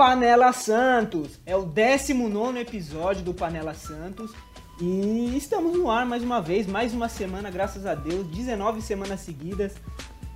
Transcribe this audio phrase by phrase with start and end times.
[0.00, 1.38] Panela Santos.
[1.44, 4.32] É o 19 episódio do Panela Santos.
[4.80, 9.20] E estamos no ar mais uma vez, mais uma semana, graças a Deus, 19 semanas
[9.20, 9.74] seguidas.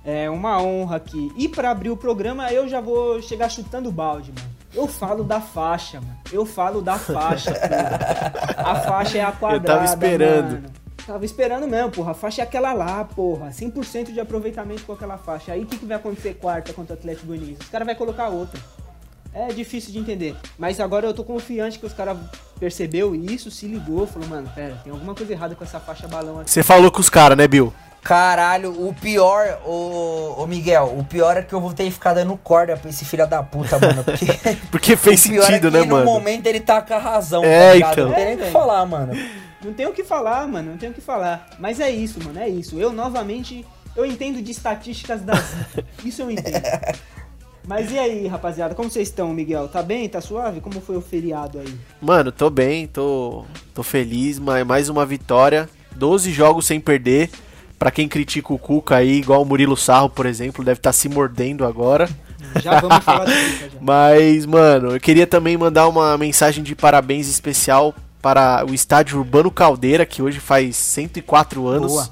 [0.03, 1.31] É uma honra aqui.
[1.35, 4.55] E para abrir o programa, eu já vou chegar chutando balde, mano.
[4.71, 6.17] Eu falo da faixa, mano.
[6.31, 8.33] Eu falo da faixa, porra.
[8.55, 10.51] A faixa é a quadrada, Eu tava esperando.
[10.51, 10.73] mano.
[11.07, 12.11] Tava esperando mesmo, porra.
[12.11, 13.49] A faixa é aquela lá, porra.
[13.49, 15.53] 100% de aproveitamento com aquela faixa.
[15.53, 17.63] Aí o que, que vai acontecer quarta contra o Atlético Goianiense?
[17.63, 18.59] Os caras vão colocar outra.
[19.35, 20.35] É difícil de entender.
[20.57, 22.17] Mas agora eu tô confiante que os caras
[22.59, 26.39] percebeu isso, se ligou, falou, mano, pera, tem alguma coisa errada com essa faixa balão
[26.39, 26.49] aqui.
[26.49, 27.73] Você falou com os caras, né, Bill?
[28.01, 32.13] Caralho, o pior, ô, ô Miguel, o pior é que eu vou ter que ficar
[32.13, 34.03] dando corda pra esse filho da puta, mano.
[34.03, 34.25] Porque,
[34.71, 36.05] Porque fez o pior sentido, é que né, no mano?
[36.05, 37.91] momento ele tá com a razão, É, tá ligado?
[37.93, 38.07] então.
[38.07, 39.13] Não tem nem o É, que falar, mano.
[39.63, 41.47] Não tem o que falar, mano, não tem o que falar.
[41.57, 42.79] Mas é isso, mano, é isso.
[42.79, 45.83] Eu, novamente, eu entendo de estatísticas da Zica.
[46.05, 46.61] Isso eu entendo.
[47.67, 49.67] Mas e aí, rapaziada, como vocês estão, Miguel?
[49.67, 50.07] Tá bem?
[50.07, 50.61] Tá suave?
[50.61, 51.73] Como foi o feriado aí?
[51.99, 55.67] Mano, tô bem, tô, tô feliz, mas mais uma vitória.
[55.95, 57.29] 12 jogos sem perder.
[57.79, 61.09] Pra quem critica o Cuca aí, igual o Murilo Sarro, por exemplo, deve estar se
[61.09, 62.07] mordendo agora.
[62.61, 63.79] Já vamos falar disso, já.
[63.81, 69.51] Mas, mano, eu queria também mandar uma mensagem de parabéns especial para o estádio Urbano
[69.51, 71.91] Caldeira, que hoje faz 104 anos.
[71.91, 72.09] Boa.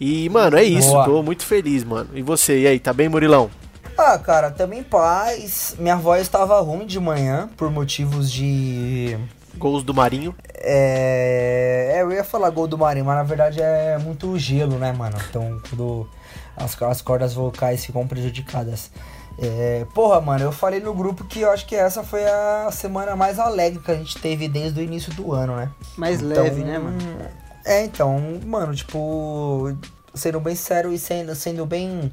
[0.00, 1.04] E, mano, é isso, Boa.
[1.04, 2.08] tô muito feliz, mano.
[2.14, 3.50] E você, e aí, tá bem, Murilão?
[3.96, 5.74] Ah, cara, também paz.
[5.78, 9.18] Minha voz tava ruim de manhã por motivos de.
[9.56, 10.34] Gols do Marinho.
[10.54, 14.92] É, é, eu ia falar gol do Marinho, mas na verdade é muito gelo, né,
[14.92, 15.16] mano?
[15.28, 16.08] Então, quando
[16.56, 18.90] as, as cordas vocais ficam prejudicadas.
[19.38, 23.16] É, porra, mano, eu falei no grupo que eu acho que essa foi a semana
[23.16, 25.70] mais alegre que a gente teve desde o início do ano, né?
[25.96, 26.98] Mais Então, leve, né, mano?
[27.64, 29.74] É, então, mano, tipo,
[30.14, 32.12] sendo bem sério e sendo, sendo bem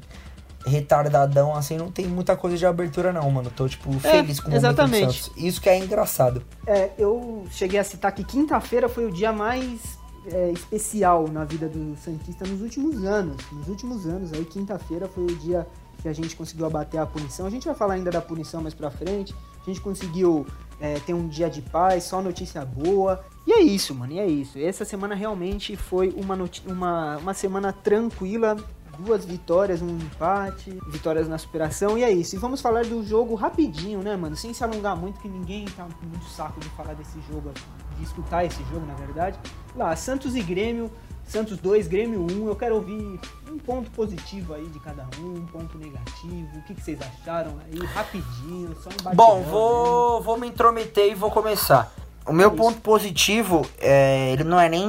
[0.68, 3.50] retardadão, assim, não tem muita coisa de abertura não, mano.
[3.50, 5.22] Tô, tipo, feliz com o momento do exatamente.
[5.24, 5.32] Santos.
[5.36, 6.42] Isso que é engraçado.
[6.66, 11.68] É, eu cheguei a citar que quinta-feira foi o dia mais é, especial na vida
[11.68, 13.36] do Santista nos últimos anos.
[13.52, 15.66] Nos últimos anos, aí quinta-feira foi o dia
[16.02, 17.46] que a gente conseguiu abater a punição.
[17.46, 19.34] A gente vai falar ainda da punição mais pra frente.
[19.60, 20.46] A gente conseguiu
[20.80, 23.24] é, ter um dia de paz, só notícia boa.
[23.46, 24.58] E é isso, mano, e é isso.
[24.58, 28.56] Essa semana realmente foi uma, uma, uma semana tranquila.
[28.98, 32.34] Duas vitórias, um empate, vitórias na superação, e é isso.
[32.34, 34.34] E vamos falar do jogo rapidinho, né, mano?
[34.36, 37.52] Sem se alongar muito, que ninguém tá com muito saco de falar desse jogo,
[37.96, 39.38] de escutar esse jogo, na verdade.
[39.76, 40.90] Lá, Santos e Grêmio,
[41.28, 42.48] Santos 2, Grêmio 1.
[42.48, 46.48] Eu quero ouvir um ponto positivo aí de cada um, um ponto negativo.
[46.56, 47.78] O que, que vocês acharam aí?
[47.86, 51.92] Rapidinho, só um Bom, vou, vou me intrometer e vou começar.
[52.26, 54.86] O meu ponto positivo, é, ele não é nem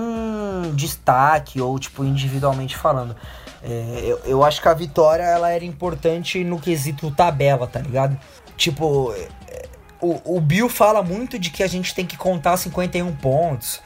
[0.75, 3.15] destaque ou, tipo, individualmente falando.
[3.63, 8.17] É, eu, eu acho que a vitória, ela era importante no quesito tabela, tá ligado?
[8.55, 9.13] Tipo,
[9.47, 9.65] é,
[10.01, 13.81] o, o Bill fala muito de que a gente tem que contar 51 pontos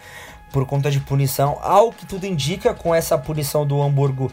[0.51, 1.57] por conta de punição.
[1.61, 4.31] Ao que tudo indica, com essa punição do Hamburgo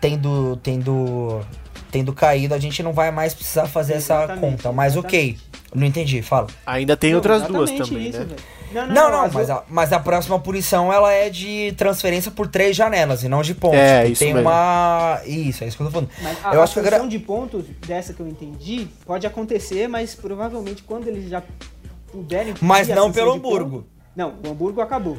[0.00, 1.40] tendo, tendo,
[1.90, 4.72] tendo caído, a gente não vai mais precisar fazer essa Exatamente, conta.
[4.72, 5.40] Mas ok, exatamente.
[5.74, 6.48] não entendi, fala.
[6.66, 8.24] Ainda tem Não, outras duas também, isso, né?
[8.26, 8.36] velho.
[8.74, 12.30] Não, não, Não, não, as mas, a, mas a próxima punição ela é de transferência
[12.30, 13.78] por três janelas e não de pontos.
[13.78, 14.48] É, isso tem mesmo.
[14.48, 15.20] uma.
[15.24, 16.10] Isso, é isso que eu tô falando.
[16.22, 20.14] Mas a, eu a acho gra- de pontos dessa que eu entendi pode acontecer, mas
[20.14, 21.42] provavelmente quando eles já
[22.10, 22.54] puderem.
[22.60, 23.76] Mas não pelo Hamburgo.
[23.78, 23.86] ponto-
[24.16, 25.16] Não, o Hamburgo acabou.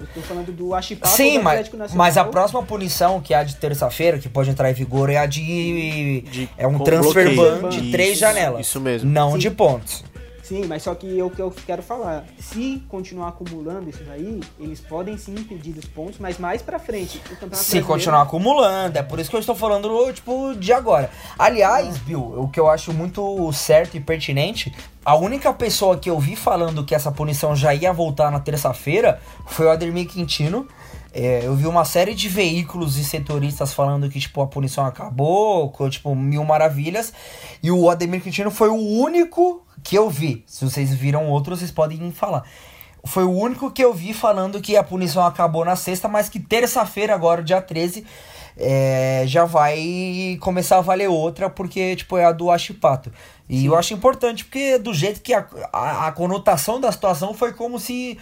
[0.00, 2.04] Eu tô falando do Achipapa Sim, do mas, Atlético Nacional.
[2.04, 5.16] mas a próxima punição, que é a de terça-feira, que pode entrar em vigor, é
[5.18, 6.20] a de.
[6.22, 8.66] De é um transfer ban de Isso, três janelas.
[8.66, 9.08] Isso mesmo.
[9.08, 9.38] Não Sim.
[9.38, 10.04] de pontos.
[10.44, 14.78] Sim, mas só que o que eu quero falar, se continuar acumulando isso daí, eles
[14.78, 17.18] podem sim impedir dos pontos, mas mais pra frente.
[17.52, 21.10] Se continuar acumulando, é por isso que eu estou falando, tipo, de agora.
[21.38, 24.70] Aliás, Bill, o que eu acho muito certo e pertinente,
[25.02, 29.22] a única pessoa que eu vi falando que essa punição já ia voltar na terça-feira
[29.46, 30.68] foi o Ademir Quintino.
[31.16, 35.72] É, eu vi uma série de veículos e setoristas falando que, tipo, a punição acabou,
[35.88, 37.14] tipo, mil maravilhas.
[37.62, 40.42] E o Ademir Quintino foi o único que eu vi.
[40.46, 42.42] Se vocês viram outros, vocês podem falar.
[43.04, 46.40] Foi o único que eu vi falando que a punição acabou na sexta, mas que
[46.40, 48.04] terça-feira, agora, dia 13,
[48.56, 53.12] é, já vai começar a valer outra, porque, tipo, é a do Achipato.
[53.46, 57.52] E eu acho importante, porque do jeito que a, a, a conotação da situação foi
[57.52, 58.18] como se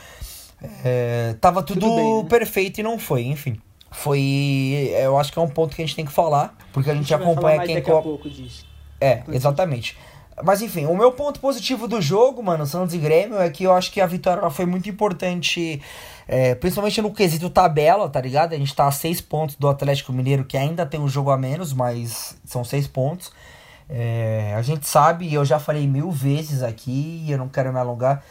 [0.85, 2.29] é, tava tudo, Tudo bem, né?
[2.29, 3.61] perfeito e não foi, enfim.
[3.91, 4.91] Foi.
[5.01, 7.09] Eu acho que é um ponto que a gente tem que falar, porque a gente,
[7.09, 8.67] vai falar acompanha quem a co- disso.
[9.01, 9.97] é, exatamente.
[10.43, 13.73] Mas enfim, o meu ponto positivo do jogo, mano, Santos e Grêmio, é que eu
[13.73, 15.83] acho que a vitória foi muito importante,
[16.27, 18.55] é, principalmente no quesito tabela, tá ligado?
[18.55, 21.37] A gente tá a seis pontos do Atlético Mineiro, que ainda tem um jogo a
[21.37, 23.31] menos, mas são seis pontos.
[23.91, 27.79] É, a gente sabe, e eu já falei mil vezes aqui, eu não quero me
[27.79, 28.25] alongar.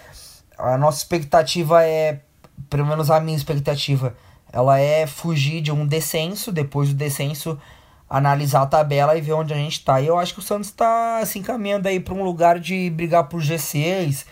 [0.57, 2.21] A nossa expectativa é,
[2.69, 4.15] pelo menos a minha expectativa,
[4.51, 7.59] ela é fugir de um descenso, depois do descenso
[8.11, 10.01] analisar a tabela e ver onde a gente tá.
[10.01, 13.29] E eu acho que o Santos está se encaminhando aí para um lugar de brigar
[13.29, 14.25] por G6,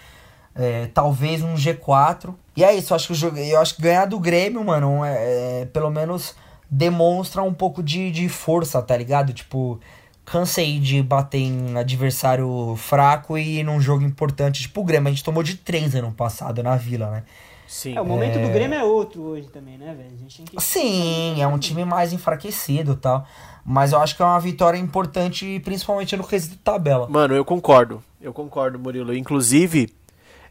[0.53, 2.35] é, talvez um G4.
[2.57, 5.65] E é isso, eu acho que, eu acho que ganhar do Grêmio, mano, é, é,
[5.67, 6.35] pelo menos
[6.69, 9.31] demonstra um pouco de, de força, tá ligado?
[9.31, 9.79] Tipo,
[10.25, 14.61] cansei de bater em adversário fraco e num jogo importante.
[14.63, 17.23] Tipo, o Grêmio, a gente tomou de 3 ano passado na Vila, né?
[17.69, 17.95] Sim.
[17.95, 18.41] É, o momento é...
[18.41, 20.09] do Grêmio é outro hoje também, né, velho?
[20.27, 20.59] Que...
[20.59, 23.27] Sim, é um time mais enfraquecido e tal.
[23.63, 27.07] Mas eu acho que é uma vitória importante, principalmente no quesito tabela.
[27.07, 28.03] Mano, eu concordo.
[28.19, 29.15] Eu concordo, Murilo.
[29.15, 29.93] Inclusive,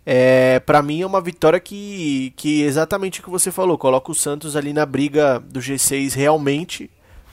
[0.06, 4.14] é, para mim é uma vitória que, que exatamente o que você falou, coloca o
[4.14, 6.88] Santos ali na briga do G6 realmente.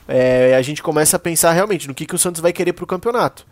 [0.08, 2.88] É, a gente começa a pensar realmente no que, que o Santos vai querer pro
[2.88, 3.46] campeonato.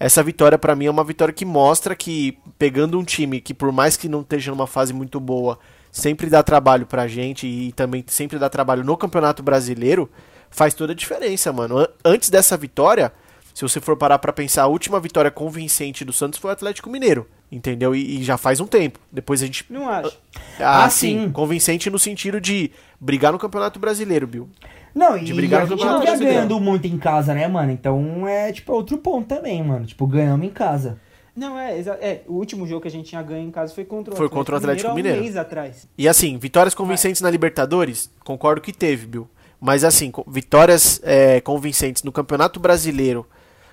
[0.00, 3.70] Essa vitória para mim é uma vitória que mostra que pegando um time que por
[3.70, 5.58] mais que não esteja numa fase muito boa,
[5.94, 10.10] sempre dá trabalho pra gente e também sempre dá trabalho no Campeonato Brasileiro,
[10.50, 11.88] faz toda a diferença, mano.
[12.04, 13.12] Antes dessa vitória,
[13.54, 16.90] se você for parar para pensar, a última vitória convincente do Santos foi o Atlético
[16.90, 17.94] Mineiro, entendeu?
[17.94, 18.98] E, e já faz um tempo.
[19.10, 19.64] Depois a gente.
[19.70, 20.18] Não acho.
[20.58, 21.26] Ah, ah sim.
[21.26, 21.30] sim.
[21.30, 24.50] Convincente no sentido de brigar no Campeonato Brasileiro, Bill.
[24.92, 27.70] Não, de e brigar a gente não tá ganhando muito em casa, né, mano?
[27.70, 29.86] Então é, tipo, outro ponto também, mano.
[29.86, 30.98] Tipo, ganhamos em casa.
[31.36, 34.14] Não, é, é, o último jogo que a gente tinha ganho em casa foi contra
[34.14, 35.20] o foi Atlético, contra o Atlético Mineiro, Mineiro.
[35.20, 35.88] um mês atrás.
[35.98, 39.28] E assim, vitórias convincentes na Libertadores, concordo que teve, Bill.
[39.60, 43.26] Mas assim, vitórias é, convincentes no Campeonato Brasileiro,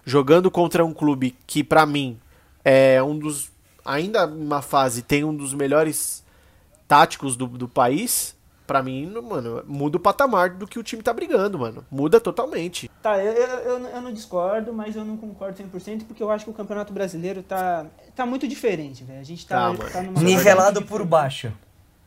[0.03, 2.19] jogando contra um clube que para mim
[2.65, 3.51] é um dos
[3.85, 6.23] ainda uma fase tem um dos melhores
[6.87, 8.35] táticos do, do país,
[8.71, 11.85] para mim, mano, muda o patamar do que o time tá brigando, mano.
[11.91, 12.89] Muda totalmente.
[13.03, 16.51] Tá, eu, eu, eu não discordo, mas eu não concordo 100% porque eu acho que
[16.51, 17.85] o Campeonato Brasileiro tá,
[18.15, 19.19] tá muito diferente, velho.
[19.19, 21.51] A gente tá, tá, tá numa nivelado por baixo.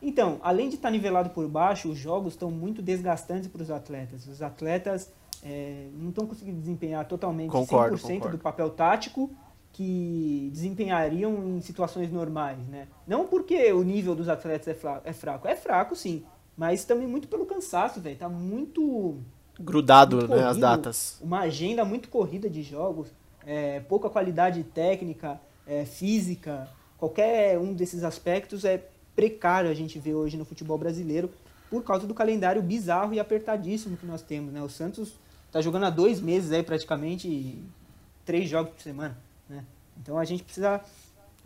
[0.01, 3.69] Então, além de estar tá nivelado por baixo, os jogos estão muito desgastantes para os
[3.69, 4.25] atletas.
[4.25, 5.13] Os atletas
[5.43, 8.37] é, não estão conseguindo desempenhar totalmente concordo, 100% concordo.
[8.37, 9.29] do papel tático
[9.71, 12.87] que desempenhariam em situações normais, né?
[13.05, 16.23] Não porque o nível dos atletas é fraco, é fraco, é fraco sim,
[16.57, 18.17] mas também muito pelo cansaço, velho.
[18.17, 19.17] Tá muito
[19.59, 21.19] grudado, muito né, as datas.
[21.21, 23.09] Uma agenda muito corrida de jogos,
[23.45, 30.13] é, pouca qualidade técnica, é, física, qualquer um desses aspectos é precário a gente vê
[30.13, 31.29] hoje no futebol brasileiro
[31.69, 34.61] por causa do calendário bizarro e apertadíssimo que nós temos, né?
[34.61, 35.13] O Santos
[35.47, 37.63] está jogando há dois meses aí praticamente
[38.25, 39.17] três jogos por semana,
[39.49, 39.63] né?
[40.01, 40.81] Então a gente precisa,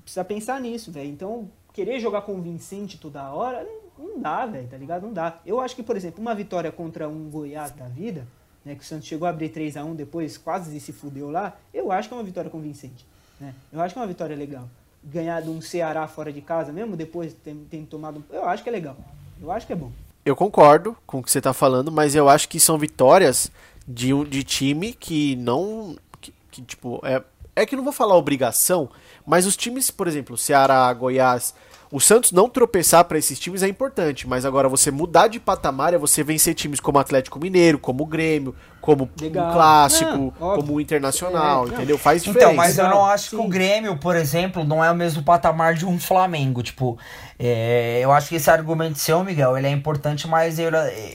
[0.01, 1.09] precisa pensar nisso, velho.
[1.09, 3.65] Então querer jogar convincente toda hora
[3.99, 5.03] não, dá, velho, tá ligado?
[5.03, 5.39] Não dá.
[5.45, 8.25] Eu acho que, por exemplo, uma vitória contra um Goiás da vida,
[8.63, 8.75] né?
[8.75, 11.91] Que o Santos chegou a abrir 3 a 1 depois quase se fudeu lá, eu
[11.91, 13.05] acho que é uma vitória convincente,
[13.39, 13.53] né?
[13.71, 14.67] Eu acho que é uma vitória legal
[15.03, 18.23] ganhar de um Ceará fora de casa, mesmo depois de ter, tomado.
[18.29, 18.97] Eu acho que é legal.
[19.41, 19.91] Eu acho que é bom.
[20.25, 23.51] Eu concordo com o que você está falando, mas eu acho que são vitórias
[23.87, 25.95] de, um, de time que não.
[26.19, 27.23] Que, que, tipo, é,
[27.55, 28.89] é que não vou falar obrigação,
[29.25, 31.53] mas os times, por exemplo, Ceará, Goiás,
[31.91, 35.91] o Santos não tropeçar para esses times é importante, mas agora você mudar de patamar
[35.91, 39.49] é você vencer times como Atlético Mineiro, como o Grêmio, como Legal.
[39.49, 41.97] o Clássico, não, como o Internacional, é, entendeu?
[41.97, 42.51] Faz diferença.
[42.51, 43.37] Então, mas eu não acho Sim.
[43.37, 46.61] que o Grêmio, por exemplo, não é o mesmo patamar de um Flamengo.
[46.61, 46.95] Tipo,
[47.39, 50.69] é, eu acho que esse argumento seu, Miguel, ele é importante, mas eu,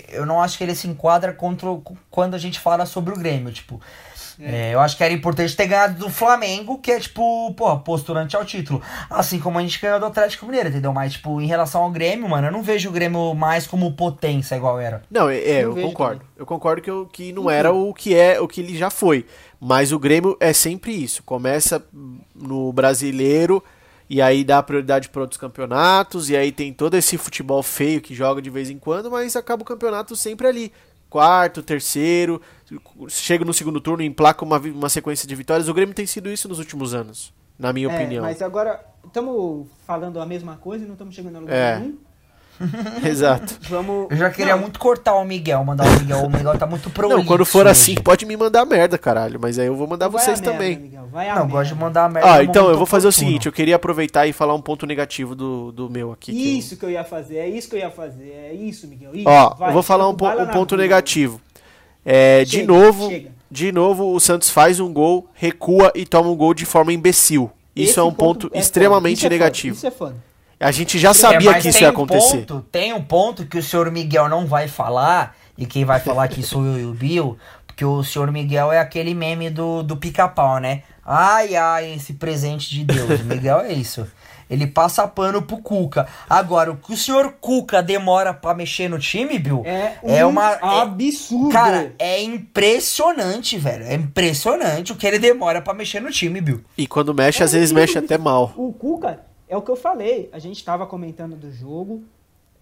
[0.09, 1.69] eu não acho que ele se enquadra contra
[2.11, 3.53] quando a gente fala sobre o Grêmio.
[3.53, 3.81] Tipo,
[4.41, 4.71] é.
[4.71, 8.37] É, eu acho que era importante ter ganhado do Flamengo, que é, tipo, pô, posturante
[8.37, 8.83] ao título.
[9.11, 10.93] Assim como a gente ganhou do Atlético Mineiro, entendeu?
[10.93, 14.57] Mas, tipo, em relação ao Grêmio, mano, eu não vejo o Grêmio mais como potência
[14.57, 15.03] igual era.
[15.11, 16.21] Não, é, é eu, eu concordo.
[16.21, 16.33] Também.
[16.37, 19.27] Eu concordo que, eu, que não era o que é o que ele já foi.
[19.61, 21.23] Mas o Grêmio é sempre isso.
[21.23, 21.83] Começa
[22.35, 23.63] no brasileiro
[24.09, 28.15] e aí dá prioridade para outros campeonatos, e aí tem todo esse futebol feio que
[28.15, 30.73] joga de vez em quando, mas acaba o campeonato sempre ali
[31.15, 32.43] quarto, terceiro,
[33.07, 35.69] chega no segundo turno e emplaca uma, uma sequência de vitórias.
[35.69, 38.25] O Grêmio tem sido isso nos últimos anos, na minha é, opinião.
[38.25, 41.79] Mas agora, estamos falando a mesma coisa e não estamos chegando a lugar é.
[41.79, 41.99] nenhum.
[43.05, 43.57] Exato.
[43.69, 44.11] Vamos...
[44.11, 44.63] Eu já queria não.
[44.63, 46.19] muito cortar o Miguel, mandar o Miguel.
[46.25, 47.19] O Miguel tá muito prolixo.
[47.19, 49.39] Não, quando for assim, pode me mandar merda, caralho.
[49.41, 50.79] Mas aí eu vou mandar Vai vocês também.
[50.79, 52.35] Merda, Vai não, gosto de mandar merda.
[52.35, 55.35] Ah, então eu vou fazer o seguinte: eu queria aproveitar e falar um ponto negativo
[55.35, 56.33] do, do meu aqui.
[56.33, 56.79] Isso que eu...
[56.79, 58.31] que eu ia fazer, é isso que eu ia fazer.
[58.31, 59.15] É isso, Miguel.
[59.15, 61.41] Isso, Ó, vai, eu vou falar um, um ponto negativo.
[62.05, 63.31] É, chega, de novo, chega.
[63.51, 67.51] de novo, o Santos faz um gol, recua e toma um gol de forma imbecil.
[67.75, 69.77] Isso Esse é um ponto, ponto é extremamente isso é negativo.
[69.77, 70.15] Isso é fã.
[70.65, 72.39] A gente já sabia é, que isso ia acontecer.
[72.47, 76.25] Ponto, tem um ponto que o senhor Miguel não vai falar, e quem vai falar
[76.25, 79.97] aqui sou eu e o Bill, Porque o senhor Miguel é aquele meme do, do
[79.97, 80.83] pica-pau, né?
[81.05, 83.21] Ai, ai, esse presente de Deus.
[83.21, 84.07] O Miguel é isso.
[84.49, 86.07] Ele passa pano pro Cuca.
[86.31, 90.29] Agora, o que o senhor Cuca demora pra mexer no time, Bill, É, é um
[90.31, 90.53] uma.
[90.53, 91.49] é- absurdo.
[91.51, 93.85] cara, é impressionante, velho.
[93.85, 96.61] É impressionante o que ele demora pra mexer no time, Bill.
[96.77, 98.53] E quando mexe, às É vezes incrível mexe até mal.
[98.57, 99.21] O Cuca,
[99.55, 100.29] é o que eu falei.
[100.33, 102.03] A gente tava comentando do jogo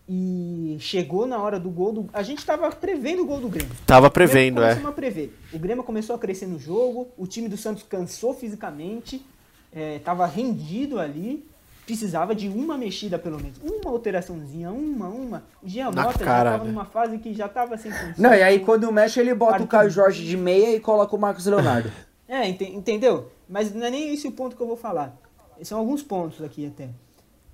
[0.08, 2.11] e chegou na hora do gol do.
[2.12, 3.72] A gente tava prevendo o gol do Grêmio.
[3.87, 4.62] Tava O Grêmio prevendo, é.
[4.68, 5.38] começamos a prever.
[5.52, 9.25] O Grêmio começou a crescer no jogo, o time do Santos cansou fisicamente,
[9.72, 11.49] é, tava rendido ali,
[11.87, 13.58] precisava de uma mexida pelo menos.
[13.62, 15.44] Uma alteraçãozinha, uma, uma.
[15.62, 16.70] O Jean Na Mota já cara, tava né?
[16.70, 18.14] numa fase que já tava sem condição.
[18.18, 19.68] Não, e aí quando mexe, ele bota o Arthur.
[19.68, 21.90] Caio Jorge de meia e coloca o Marcos Leonardo.
[22.28, 23.30] É, ente- entendeu?
[23.49, 25.16] Mas não é nem esse o ponto que eu vou falar.
[25.64, 26.88] São alguns pontos aqui até.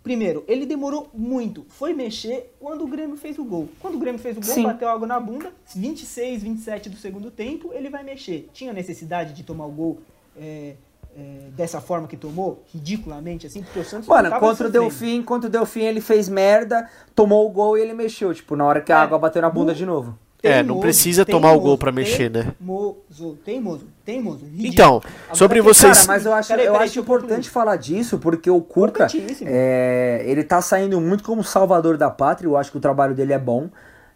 [0.02, 1.66] Primeiro, ele demorou muito.
[1.68, 3.68] Foi mexer quando o Grêmio fez o gol.
[3.80, 4.62] Quando o Grêmio fez o gol, Sim.
[4.62, 5.52] bateu algo na bunda.
[5.74, 8.48] 26, 27 do segundo tempo, ele vai mexer.
[8.52, 9.98] Tinha necessidade de tomar o gol
[10.40, 10.74] é,
[11.14, 12.62] é, dessa forma que tomou?
[12.72, 14.70] Ridiculamente, assim, porque o Santos Mano, contra o.
[14.70, 18.64] Delfim, contra o Delfim ele fez merda, tomou o gol e ele mexeu, tipo, na
[18.64, 20.18] hora que a É, água bateu na bunda no- de novo.
[20.40, 22.54] É, não precisa tomar o gol pra mexer, né?
[22.56, 23.86] Teimoso, teimoso,
[24.16, 24.40] ridículo.
[24.58, 27.44] Então, sobre vocês- Cara, mas eu acho, Peraí, eu peraí, acho eu importante concluir.
[27.50, 29.06] falar disso, porque o Cuca,
[29.44, 33.32] é, ele tá saindo muito como salvador da pátria, eu acho que o trabalho dele
[33.32, 33.68] é bom.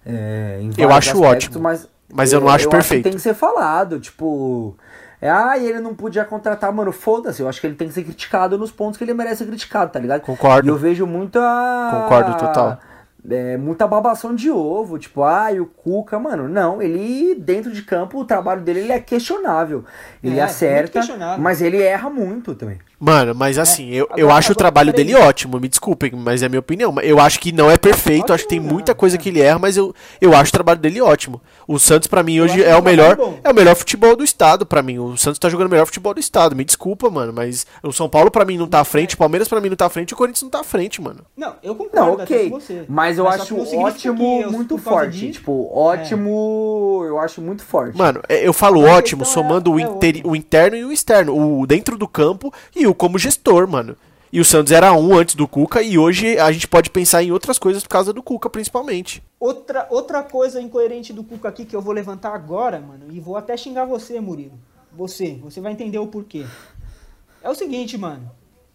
[0.05, 3.05] é, em Eu acho aspectos, ótimo, Mas, mas eu não acho que perfeito.
[3.05, 4.77] tem que ser falado, tipo...
[5.21, 7.41] É, ah, e ele não podia contratar, mano, foda-se.
[7.41, 9.93] Eu acho que ele tem que ser criticado nos pontos que ele merece ser criticado,
[9.93, 10.21] tá ligado?
[10.23, 10.67] Concordo.
[10.67, 11.39] E eu vejo muita.
[11.93, 12.81] Concordo total.
[13.31, 17.83] É, muita babação de ovo, tipo, ah, e o Cuca, mano, não, ele dentro de
[17.83, 19.85] campo, o trabalho dele ele é questionável.
[20.23, 21.00] Ele É, acerta,
[21.38, 22.79] mas ele erra muito também.
[23.05, 26.47] Mano, mas assim, eu, eu agora- acho o trabalho dele ótimo, me desculpem, mas é
[26.47, 26.95] a minha opinião.
[27.03, 29.19] Eu acho que não é perfeito, acho que tem Ótimo, muita não, coisa é.
[29.19, 31.41] que ele erra, mas eu, eu acho o trabalho dele ótimo.
[31.67, 34.83] O Santos, pra mim, hoje é o melhor é o melhor futebol do estado, pra
[34.83, 34.99] mim.
[35.01, 36.55] O Santos tá jogando o melhor futebol do estado.
[36.55, 39.49] Me desculpa, mano, mas o São Paulo, pra mim, não tá à frente, o Palmeiras,
[39.49, 41.21] pra mim, não tá à frente e o Corinthians não tá à frente, mano.
[41.37, 42.51] Não, eu concordo Não, até ok.
[42.51, 42.85] com você.
[42.89, 45.19] Mas eu só acho ótimo eu, muito forte.
[45.19, 45.69] disso- Tipo,
[46.27, 47.03] ótimo.
[47.07, 47.97] Eu acho muito forte.
[47.97, 50.31] Mano, é- eu falo ótimo é- somando o, é interi- outra.
[50.31, 51.37] o interno e o externo.
[51.61, 53.97] O dentro do campo e o como gestor, mano.
[54.33, 57.31] E o Santos era um antes do Cuca e hoje a gente pode pensar em
[57.31, 59.23] outras coisas por causa do Cuca, principalmente.
[59.39, 63.37] Outra, outra coisa incoerente do Cuca aqui que eu vou levantar agora, mano, e vou
[63.37, 64.59] até xingar você, Murilo.
[64.93, 66.47] Você, você vai entender o porquê.
[67.43, 68.31] É o seguinte, mano.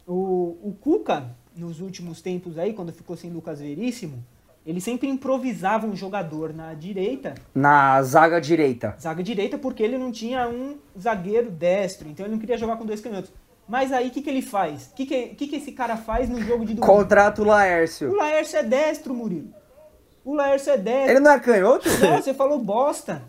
[0.06, 4.24] O, o Cuca, nos últimos tempos aí, quando ficou sem Lucas Veríssimo,
[4.64, 8.96] ele sempre improvisava um jogador na direita, Na zaga direita.
[9.00, 12.86] zaga direita, porque ele não tinha um zagueiro destro, então ele não queria jogar com
[12.86, 13.32] dois canhotos.
[13.68, 14.88] Mas aí, o que, que ele faz?
[14.88, 16.86] O que, que, que, que esse cara faz no jogo de domingo?
[16.86, 18.16] Contrato O Laércio.
[18.16, 19.50] Laércio é destro, Murilo.
[20.24, 21.12] O Laércio é destro.
[21.12, 21.90] Ele não é canhoto?
[22.00, 23.22] Não, você falou bosta.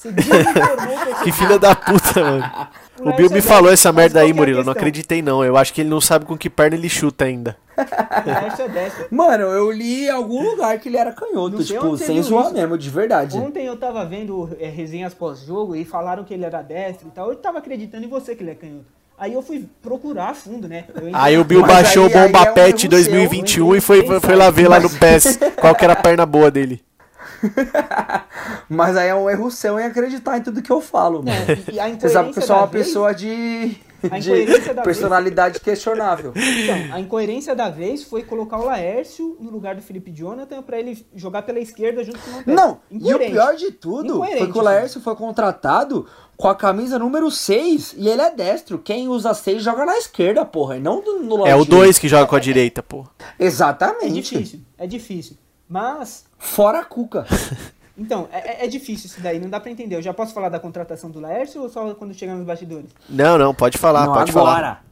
[0.00, 1.24] Você o.
[1.24, 2.68] Que filha da puta, mano.
[3.00, 4.60] O O Bill me é falou essa merda aí, é Murilo.
[4.60, 5.44] Eu não acreditei, não.
[5.44, 7.56] Eu acho que ele não sabe com que perna ele chuta ainda.
[7.80, 9.06] O Laércio é destro.
[9.10, 12.54] Mano, eu li em algum lugar que ele era canhoto, Não tipo, sem zoar isso.
[12.54, 13.36] mesmo, de verdade.
[13.38, 17.30] Ontem eu tava vendo é, resenhas pós-jogo e falaram que ele era destro e tal.
[17.30, 18.99] Eu tava acreditando em você que ele é canhoto.
[19.20, 20.86] Aí eu fui procurar a fundo, né?
[21.12, 23.76] Aí o Bill baixou aí- o Bomba aí é um Pet erro seu, 2021 hein?
[23.76, 26.50] e foi, foi, foi lá ver lá no PES qual que era a perna boa
[26.50, 26.82] dele.
[28.68, 31.30] Mas aí é um erro seu em acreditar em tudo que eu falo, mano.
[31.30, 33.76] É, e a Você sabe que eu sou uma vez- pessoa de,
[34.10, 36.32] A de incoerência da personalidade questionável.
[36.36, 40.78] Então, a incoerência da vez foi colocar o Laércio no lugar do Felipe Jonathan pra
[40.78, 42.56] ele jogar pela esquerda junto com o Montez.
[42.56, 46.06] Não, e o pior de tudo foi que o Laércio foi contratado
[46.40, 48.78] com a camisa número 6 e ele é destro.
[48.78, 51.68] Quem usa 6 joga na esquerda, porra, e não no lado É o direito.
[51.84, 53.04] 2 que joga com a direita, pô.
[53.38, 54.14] É Exatamente.
[54.34, 55.36] difícil, é difícil.
[55.68, 57.26] Mas Fora a Cuca.
[57.98, 59.94] Então, é, é- é difícil isso daí, não dá pra entender.
[59.96, 62.88] Eu já posso falar da contratação do Laércio ou só quando chegar nos bastidores?
[63.06, 64.46] Não, não, pode falar, não, pode agora.
[64.54, 64.84] falar.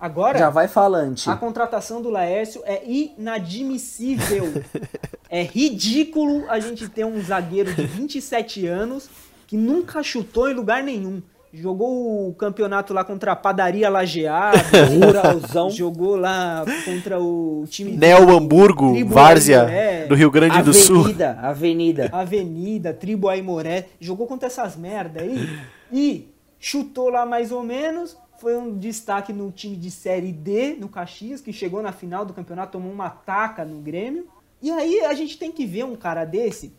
[0.00, 1.28] Agora, Já vai falante.
[1.28, 4.62] a contratação do Laércio é inadmissível.
[5.28, 9.10] é ridículo a gente ter um zagueiro de 27 anos
[9.46, 11.22] que nunca chutou em lugar nenhum.
[11.52, 14.58] Jogou o campeonato lá contra a Padaria Lajeado.
[15.02, 15.70] Ruralzão.
[15.72, 21.00] Jogou lá contra o time Neo Hamburgo, Tribo Várzea, Aimoré, do Rio Grande do Sul.
[21.00, 22.10] Avenida, avenida.
[22.12, 25.48] Avenida, Tribo Aimoré, jogou contra essas merda aí
[25.90, 28.16] e chutou lá mais ou menos.
[28.38, 32.34] Foi um destaque no time de Série D, no Caxias, que chegou na final do
[32.34, 34.26] campeonato, tomou uma taca no Grêmio.
[34.60, 36.74] E aí a gente tem que ver um cara desse,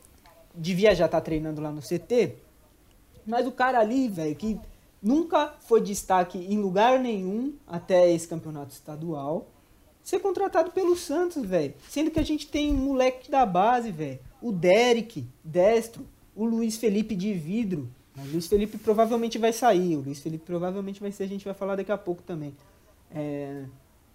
[0.54, 2.36] devia já estar treinando lá no CT,
[3.28, 4.60] mas o cara ali, velho, que
[5.04, 9.50] nunca foi destaque em lugar nenhum até esse campeonato estadual,
[10.02, 11.74] ser contratado pelo Santos, velho.
[11.90, 14.20] Sendo que a gente tem um moleque da base, velho.
[14.42, 16.08] O Derek, destro.
[16.34, 17.90] O Luiz Felipe de vidro.
[18.18, 19.98] O Luiz Felipe provavelmente vai sair.
[19.98, 22.56] O Luiz Felipe provavelmente vai ser, a gente vai falar daqui a pouco também.
[23.12, 23.66] É,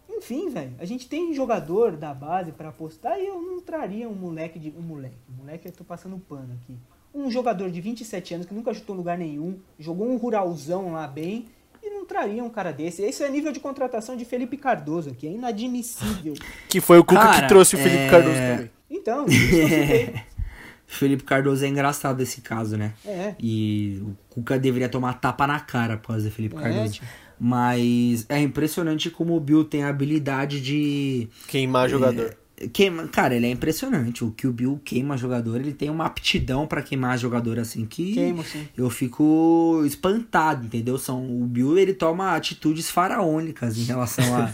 [0.08, 4.14] Enfim, velho, a gente tem jogador da base pra apostar e eu não traria um
[4.14, 4.70] moleque de.
[4.70, 5.16] Um moleque.
[5.28, 6.76] Um moleque eu tô passando pano aqui.
[7.14, 11.06] Um jogador de 27 anos que nunca chutou em lugar nenhum, jogou um ruralzão lá
[11.06, 11.46] bem.
[11.84, 13.02] E não traria um cara desse.
[13.02, 15.26] Esse é nível de contratação de Felipe Cardoso aqui.
[15.26, 16.34] É inadmissível.
[16.68, 18.70] Que foi o Cuca Cara, que trouxe o Felipe é- Cardoso também.
[18.88, 20.14] Então, que.
[20.86, 22.92] Felipe Cardoso é engraçado esse caso, né?
[23.04, 23.34] É.
[23.40, 26.92] E o Cuca deveria tomar tapa na cara por causa do Felipe É, Cardoso.
[26.94, 27.06] tipo.
[27.40, 31.28] Mas é impressionante como o Bill tem a habilidade de.
[31.48, 32.36] Queimar jogador.
[32.68, 34.24] Queima, cara, ele é impressionante.
[34.24, 38.14] O que o Bill queima jogador, ele tem uma aptidão pra queimar jogador assim que
[38.14, 38.68] Queimo, sim.
[38.76, 40.98] eu fico espantado, entendeu?
[40.98, 44.50] São o Bill ele toma atitudes faraônicas em relação a,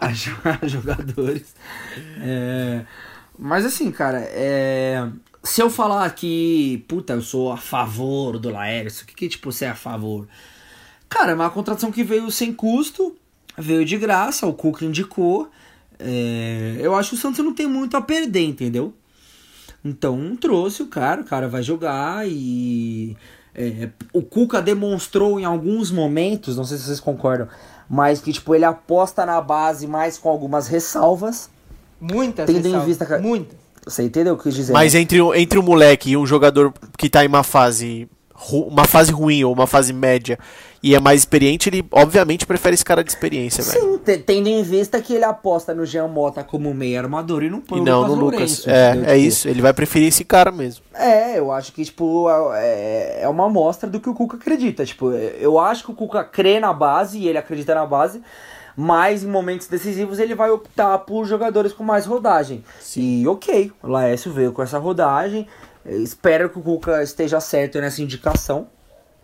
[0.00, 0.08] a
[0.62, 1.54] a jogadores.
[2.20, 2.84] É,
[3.38, 5.08] mas assim, cara, é,
[5.42, 9.52] se eu falar que, puta, eu sou a favor do Laércio, o que que tipo
[9.52, 10.26] você é a favor?
[11.08, 13.14] Cara, é uma contratação que veio sem custo,
[13.56, 15.50] veio de graça, o Cuca indicou.
[15.98, 18.92] É, eu acho que o Santos não tem muito a perder, entendeu?
[19.84, 23.16] Então trouxe o cara, o cara vai jogar e.
[23.54, 27.48] é, o Cuca demonstrou em alguns momentos, não sei se vocês concordam,
[27.88, 31.50] mas que tipo, ele aposta na base mais com algumas ressalvas.
[32.00, 33.56] Muitas Tendo em ressalvas, vista que- Muitas.
[33.86, 34.72] Você entendeu o que eu quis dizer?
[34.72, 38.08] Mas entre, o- entre um moleque e um jogador que tá em uma fase
[38.50, 40.38] uma fase ruim ou uma fase média
[40.82, 43.80] e é mais experiente, ele obviamente prefere esse cara de experiência, velho.
[43.80, 47.48] Sim, te- tendo em vista que ele aposta no Jean Mota como meio armador e
[47.48, 48.38] não põe E o não Lucas no Lucas.
[48.40, 49.04] Lourenço, É, entendeu?
[49.10, 49.48] é Tipo, isso.
[49.48, 50.84] Ele vai preferir esse cara mesmo.
[50.92, 54.84] É, eu acho que, tipo, é, é uma amostra do que o Cuca acredita.
[54.84, 58.20] Tipo, eu acho que o Cuca crê na base e ele acredita na base,
[58.76, 62.62] mas em momentos decisivos ele vai optar por jogadores com mais rodagem.
[62.96, 65.46] E ok, o Laércio veio com essa rodagem.
[65.84, 68.68] Eu Espero que o Cuca esteja certo nessa indicação.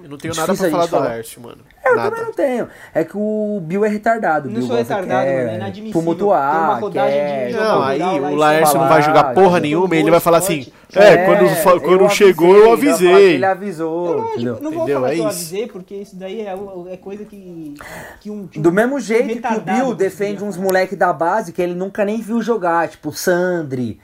[0.03, 1.09] Eu não tenho Difícil nada pra a falar do.
[1.11, 1.59] Laércio, mano.
[1.85, 2.09] Eu nada.
[2.11, 2.69] também não tenho.
[2.95, 4.49] É que o Bill é retardado.
[4.49, 6.01] o Não Bill sou retardado, quer mano, é inadmissível.
[6.01, 7.47] Tumultuar, quer...
[7.49, 9.61] de Não, jogo aí o Laércio não vai jogar porra entendeu?
[9.81, 10.99] nenhuma e ele vai falar assim: sorte.
[10.99, 13.35] É, quando, fa- eu quando chegou avisei, eu avisei.
[13.35, 14.59] Ele avisou, Lógico, entendeu?
[14.63, 15.01] não vou Entendeu?
[15.01, 17.75] falar É que eu avisei, porque isso daí é, o- é coisa que,
[18.23, 18.47] que um.
[18.47, 20.67] que um Do mesmo jeito que o Bill defende uns falar.
[20.67, 24.01] moleque da base que ele nunca nem viu jogar, tipo Sandri,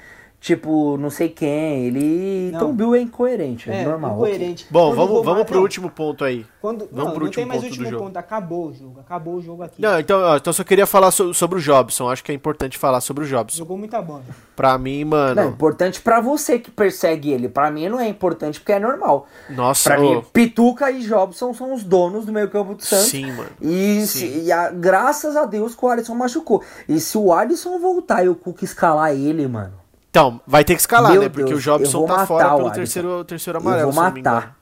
[0.47, 1.87] tipo não sei quem.
[1.87, 2.51] Ele.
[2.53, 2.57] Não.
[2.59, 4.13] Então o Bill é incoerente, é, É, normal.
[4.15, 4.67] incoerente.
[4.71, 6.47] Bom, Quando vamos, vamos pro não, último ponto aí.
[6.61, 8.05] Quando, Vamos não, pro não último tem mais ponto do último jogo.
[8.05, 8.17] ponto.
[8.17, 9.01] Acabou o jogo.
[9.01, 9.83] Acabou o jogo aqui.
[9.83, 12.09] Não, então, ó, então só queria falar so- sobre o Jobson.
[12.09, 13.59] Acho que é importante falar sobre o Jobson.
[13.59, 14.23] Jogou muita bola.
[14.55, 15.49] Pra mim, Não, é mano.
[15.51, 17.49] importante pra você que persegue ele.
[17.49, 19.27] Pra mim não é importante porque é normal.
[19.51, 23.07] Nossa, Pra mim, ô, Pituca e Jobson são os donos do meio campo do Santos.
[23.07, 23.51] sim, mano.
[23.61, 24.45] E, Sim.
[24.45, 26.63] e a- graças a Deus que o Alisson machucou.
[26.89, 29.73] E se o Alisson voltar e o Cuca escalar ele, mano.
[30.17, 31.29] Então, vai ter que escalar, Meu né?
[31.29, 33.85] Porque Deus, o Jobson eu vou tá fora pelo terceiro, terceiro eu amarelo.
[33.85, 34.37] vou se não me engano.
[34.37, 34.57] matar.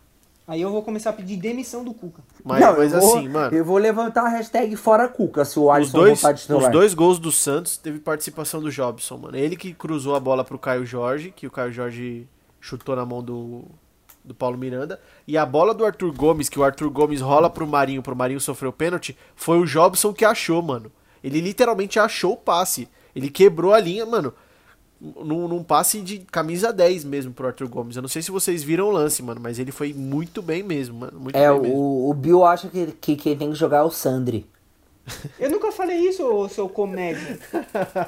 [0.48, 2.22] Aí eu vou começar a pedir demissão do Cuca.
[2.44, 3.56] Mas, Não, mas eu vou, assim, mano.
[3.56, 6.64] Eu vou levantar a hashtag fora Cuca se o Alisson dois, voltar de titular.
[6.64, 9.36] os dois gols do Santos teve participação do Jobson, mano.
[9.36, 12.26] Ele que cruzou a bola pro Caio Jorge, que o Caio Jorge
[12.60, 13.62] chutou na mão do,
[14.24, 15.00] do Paulo Miranda.
[15.26, 18.40] E a bola do Arthur Gomes, que o Arthur Gomes rola pro Marinho, pro Marinho
[18.40, 20.90] sofreu pênalti, foi o Jobson que achou, mano.
[21.22, 22.88] Ele literalmente achou o passe.
[23.14, 24.34] Ele quebrou a linha, mano.
[25.22, 27.96] Num, num passe de camisa 10 mesmo pro Arthur Gomes.
[27.96, 30.98] Eu não sei se vocês viram o lance, mano, mas ele foi muito bem mesmo,
[31.00, 31.20] mano.
[31.20, 31.76] Muito É, bem mesmo.
[31.76, 34.46] o, o Bill acha que, que quem tem que jogar é o Sandri.
[35.38, 37.38] Eu nunca falei isso, ô seu comédia.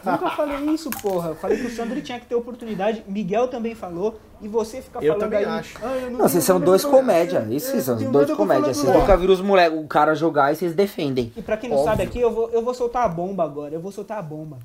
[0.03, 1.29] nunca falei isso, porra.
[1.29, 3.05] Eu falei que o Sandro tinha que ter oportunidade.
[3.07, 4.19] Miguel também falou.
[4.41, 5.45] E você fica Eu falando aí.
[5.45, 5.79] acho.
[5.83, 7.41] "Ah, eu Não, vocês são dois comédia.
[7.43, 8.73] falar." Isso vocês são dois comédia.
[8.73, 11.31] Vocês nunca viram os moleques, o cara jogar e vocês defendem.
[11.37, 11.91] E pra quem não Óbvio.
[11.91, 13.75] sabe aqui, eu vou, eu vou soltar a bomba agora.
[13.75, 14.57] Eu vou soltar a bomba.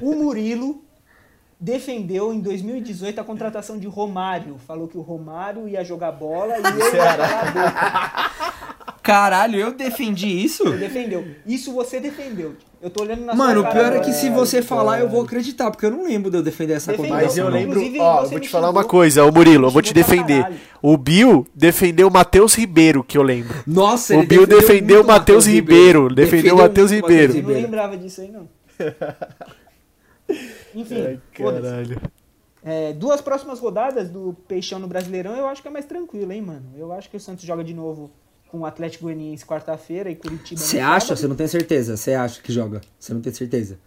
[0.00, 0.82] O Murilo
[1.64, 4.56] defendeu em 2018 a contratação de Romário.
[4.66, 7.16] Falou que o Romário ia jogar bola e ele ia
[7.52, 8.30] boca.
[9.02, 10.64] Caralho, eu defendi isso?
[10.64, 11.26] Você defendeu.
[11.46, 12.54] Isso você defendeu.
[12.82, 15.08] Eu tô olhando na Mano, sua o cara pior é que se você falar, eu
[15.08, 17.14] vou acreditar, porque eu não lembro de eu defender essa Defendeu.
[17.14, 19.94] Mas eu lembro, ó, eu vou te falar uma coisa, ô Murilo, eu vou te
[19.94, 20.46] defender.
[20.82, 23.54] O Bill defendeu o Matheus Ribeiro, que eu lembro.
[23.66, 27.34] Nossa, O Bill defendeu o Matheus Ribeiro, defendeu o Matheus Ribeiro.
[27.36, 28.48] Eu não lembrava disso aí, não.
[30.74, 31.96] Enfim, foda-se.
[32.62, 36.40] É, duas próximas rodadas do Peixão no Brasileirão eu acho que é mais tranquilo, hein,
[36.40, 36.72] mano?
[36.74, 38.10] Eu acho que o Santos joga de novo
[38.48, 41.14] com o Atlético Goianiense quarta-feira e Curitiba Você acha?
[41.14, 41.96] Você não tem certeza?
[41.96, 42.80] Você acha que joga?
[42.98, 43.78] Você não tem certeza?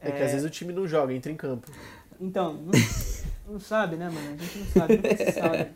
[0.00, 1.70] É que às vezes o time não joga, entra em campo.
[2.20, 2.72] Então, não,
[3.52, 4.34] não sabe, né, mano?
[4.34, 5.66] A gente não sabe, nunca se sabe.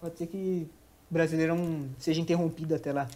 [0.00, 0.68] Pode ser que
[1.10, 3.08] o Brasileirão seja interrompido até lá.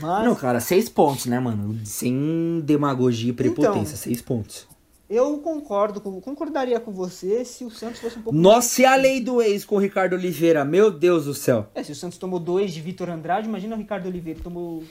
[0.00, 1.78] Mas Não, cara, seis pontos, né, mano?
[1.84, 4.66] Sem demagogia e prepotência, seis pontos.
[5.14, 8.38] Eu concordo, com, concordaria com você se o Santos fosse um pouco.
[8.38, 10.64] Nossa, e a lei do ex com o Ricardo Oliveira?
[10.64, 11.66] Meu Deus do céu.
[11.74, 14.40] É, se o Santos tomou dois de Vitor Andrade, imagina o Ricardo Oliveira.
[14.42, 14.82] Tomou.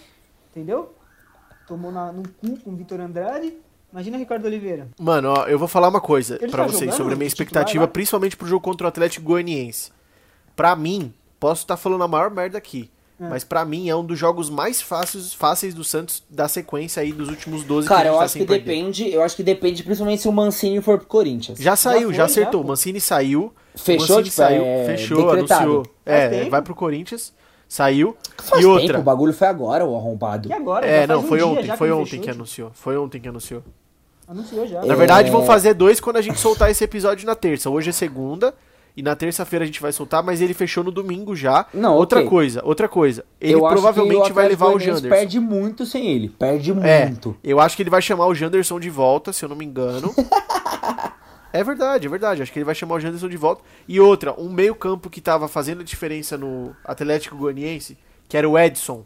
[0.51, 0.93] Entendeu?
[1.67, 3.51] Tomou na, no cu com o Vitor Andrade.
[3.91, 4.89] Imagina o Ricardo Oliveira.
[4.99, 7.47] Mano, ó, eu vou falar uma coisa pra tá vocês jogando sobre a minha titular
[7.47, 7.87] expectativa, lá?
[7.87, 9.91] principalmente pro jogo contra o Atlético Goianiense.
[10.55, 13.27] Pra mim, posso estar falando a maior merda aqui, É.
[13.29, 17.11] mas pra mim é um dos jogos mais fáceis, fáceis do Santos da sequência aí
[17.11, 18.63] dos últimos 12 Cara, que eu tá acho que perder.
[18.63, 21.59] depende, eu acho que depende principalmente se o Mancini for pro Corinthians.
[21.59, 22.61] Já saiu, foi, já, já, acertou.
[22.61, 22.65] pô.
[22.65, 23.53] o Mancini saiu.
[23.75, 25.61] Fechou, Mancini tipo, saiu, é, fechou, decretado.
[25.63, 25.83] anunciou.
[26.03, 26.49] Faz É, tempo.
[26.51, 27.33] vai pro Corinthians,
[27.69, 28.17] saiu.
[28.37, 28.87] Faz e outra.
[28.87, 30.49] tempo, o bagulho foi agora, o arrombado.
[30.49, 30.85] E agora?
[30.87, 32.71] É, Já não, um foi dia ontem, já foi ele ontem fechou, que tipo, anunciou.
[32.73, 33.63] Foi ontem que anunciou.
[34.27, 34.81] Anunciou já.
[34.83, 34.95] Na É.
[34.97, 37.69] verdade, vão fazer dois quando a gente soltar esse episódio na terça.
[37.69, 38.53] Hoje é segunda
[38.95, 41.65] e na terça-feira a gente vai soltar, mas ele fechou no domingo já.
[41.73, 42.29] Não, outra ok.
[42.29, 43.23] coisa, outra coisa.
[43.39, 45.09] Ele Eu acho que provavelmente o vai levar o Janderson.
[45.09, 47.35] perde muito sem ele, perde É, muito.
[47.43, 50.13] eu acho que ele vai chamar o Janderson de volta, se eu não me engano.
[51.53, 52.41] é verdade, é verdade.
[52.41, 53.63] Acho que ele vai chamar o Janderson de volta.
[53.87, 58.57] E outra, um meio-campo que tava fazendo a diferença no Atlético Goianiense, que era o
[58.57, 59.05] Edson,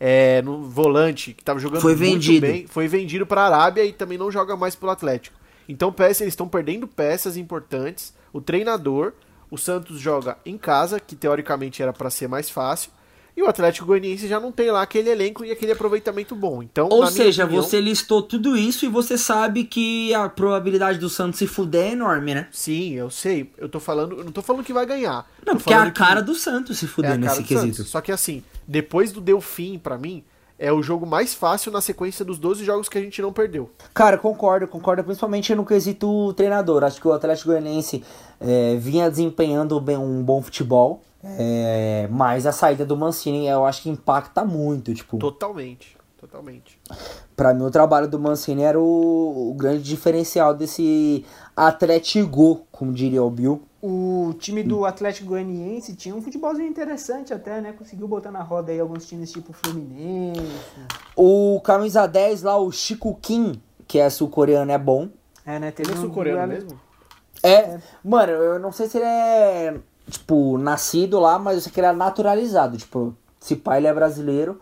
[0.00, 2.46] é, no volante, que tava jogando Foi muito vendido.
[2.46, 5.36] bem, foi vendido para a Arábia e também não joga mais pelo Atlético.
[5.68, 8.14] Então, peça, eles estão perdendo peças importantes.
[8.32, 9.12] O treinador,
[9.50, 12.90] o Santos joga em casa, que teoricamente era para ser mais fácil.
[13.36, 16.60] E o Atlético Goianiense já não tem lá aquele elenco e aquele aproveitamento bom.
[16.60, 21.08] Então, Ou seja, opinião- você listou tudo isso e você sabe que a probabilidade do
[21.08, 22.48] Santos se fuder é enorme, né?
[22.50, 23.52] Sim, eu sei.
[23.56, 25.24] Eu tô falando, eu não tô falando que vai ganhar.
[25.46, 27.44] Não, Tô porque é a falando que cara do Santos se é fuder cara nesse
[27.44, 27.76] quesito.
[27.76, 27.90] Santos.
[27.92, 30.24] Só que assim, depois do Delfim, pra mim,
[30.58, 33.70] é o jogo mais fácil na sequência dos 12 jogos que a gente não perdeu.
[33.94, 36.82] Cara, concordo, concordo principalmente no quesito treinador.
[36.82, 38.02] Acho que o Atlético Goianiense
[38.40, 43.82] é, vinha desempenhando bem, um bom futebol, é, mas a saída do Mancini eu acho
[43.82, 44.92] que impacta muito.
[44.92, 45.96] Tipo, Totalmente.
[46.20, 46.80] Totalmente.
[47.36, 51.24] pra mim o trabalho do Mancini era o, o grande diferencial desse
[51.56, 53.62] Atlético, como diria o Bill.
[53.80, 57.72] O time do Atlético Goianiense tinha um futebolzinho interessante até, né?
[57.72, 60.40] Conseguiu botar na roda aí alguns times tipo Fluminense.
[61.14, 65.08] O camisa 10 lá, o Chico Kim, que é sul-coreano, é bom.
[65.46, 65.70] É, né?
[65.70, 66.80] Teve Ele é um sul-coreano duelo- mesmo?
[67.40, 69.76] É, mano, eu não sei se ele é,
[70.10, 72.76] tipo, nascido lá, mas eu sei que ele é naturalizado.
[72.76, 74.60] Tipo, se pai ele é brasileiro,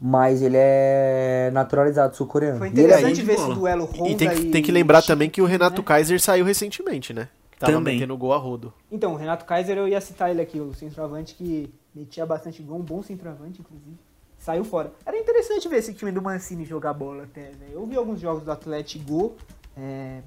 [0.00, 2.58] mas ele é naturalizado sul-coreano.
[2.58, 4.70] Foi E ele é interessante bom ver esse duelo Honda E tem que, tem que
[4.70, 5.86] lembrar também que o Renato né?
[5.88, 7.28] Kaiser saiu recentemente, né?
[7.54, 7.94] Que Tava Também.
[7.94, 8.72] metendo gol a rodo.
[8.90, 12.78] Então, o Renato Kaiser, eu ia citar ele aqui, o centroavante que metia bastante gol,
[12.78, 13.96] um bom centroavante, inclusive.
[14.38, 14.92] Saiu fora.
[15.06, 17.68] Era interessante ver esse time do Mancini jogar bola até, né?
[17.72, 19.34] Eu vi alguns jogos do Atlético
[19.76, 20.20] é,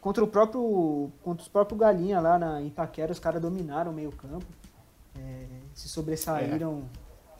[0.00, 1.10] contra o próprio.
[1.24, 4.46] Contra os próprios Galinha lá na Itaquera, os caras dominaram o meio campo.
[5.18, 6.82] é, se sobressaíram.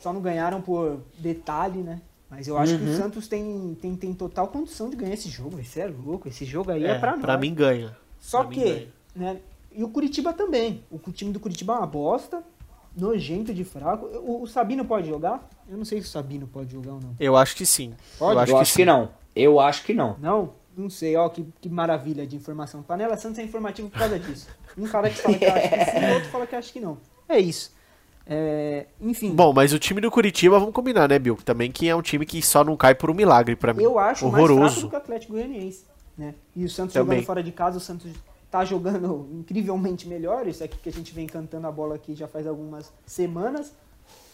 [0.00, 2.00] Só não ganharam por detalhe, né?
[2.30, 2.96] Mas eu acho que o Uhum.
[2.96, 5.58] Santos tem, tem, tem total condição de ganhar esse jogo.
[5.60, 6.28] Isso é louco.
[6.28, 7.20] Esse jogo aí é, pra nós.
[7.20, 7.96] pra mim ganha.
[8.18, 8.88] Só Pra que, ganha.
[9.14, 9.38] Né?
[9.72, 10.82] E o Curitiba também.
[10.90, 12.42] O time do Curitiba é uma bosta,
[12.96, 14.06] nojento de fraco.
[14.06, 15.48] O, o Sabino pode jogar?
[15.68, 17.14] Eu não sei se o Sabino pode jogar ou não.
[17.20, 17.94] Eu acho que sim.
[18.18, 18.34] Pode?
[18.34, 18.76] Eu acho Eu que acho sim.
[18.78, 19.10] que não.
[19.36, 20.16] Eu acho que não.
[20.18, 20.52] Não?
[20.76, 22.82] Não sei, ó, que, que maravilha de informação.
[22.82, 24.48] Panela Santos é informativo por causa disso.
[24.76, 26.98] Um cara que fala que acha que sim, o outro fala que acha que não.
[27.28, 27.72] É isso.
[28.30, 31.36] É, enfim, Bom, mas o time do Curitiba, vamos combinar, né, Bill?
[31.44, 33.82] Também que é um time que só não cai por um milagre pra mim.
[33.82, 34.80] eu acho mais fraco Horroroso.
[34.82, 35.84] do que o Atlético Goianiense.
[36.16, 36.34] Né?
[36.54, 37.16] E o Santos Também.
[37.16, 38.12] jogando fora de casa, o Santos
[38.50, 40.46] tá jogando incrivelmente melhor.
[40.46, 43.72] Isso aqui que a gente vem cantando a bola aqui já faz algumas semanas.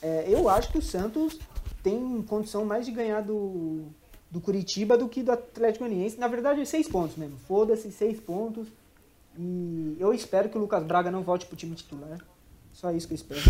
[0.03, 1.39] É, eu acho que o Santos
[1.83, 3.87] tem condição mais de ganhar do,
[4.31, 6.19] do Curitiba do que do Atlético Goianiense.
[6.19, 7.37] Na verdade, é seis pontos mesmo.
[7.47, 8.69] Foda-se, seis pontos.
[9.39, 12.19] E eu espero que o Lucas Braga não volte pro time titular.
[12.73, 13.41] Só isso que eu espero.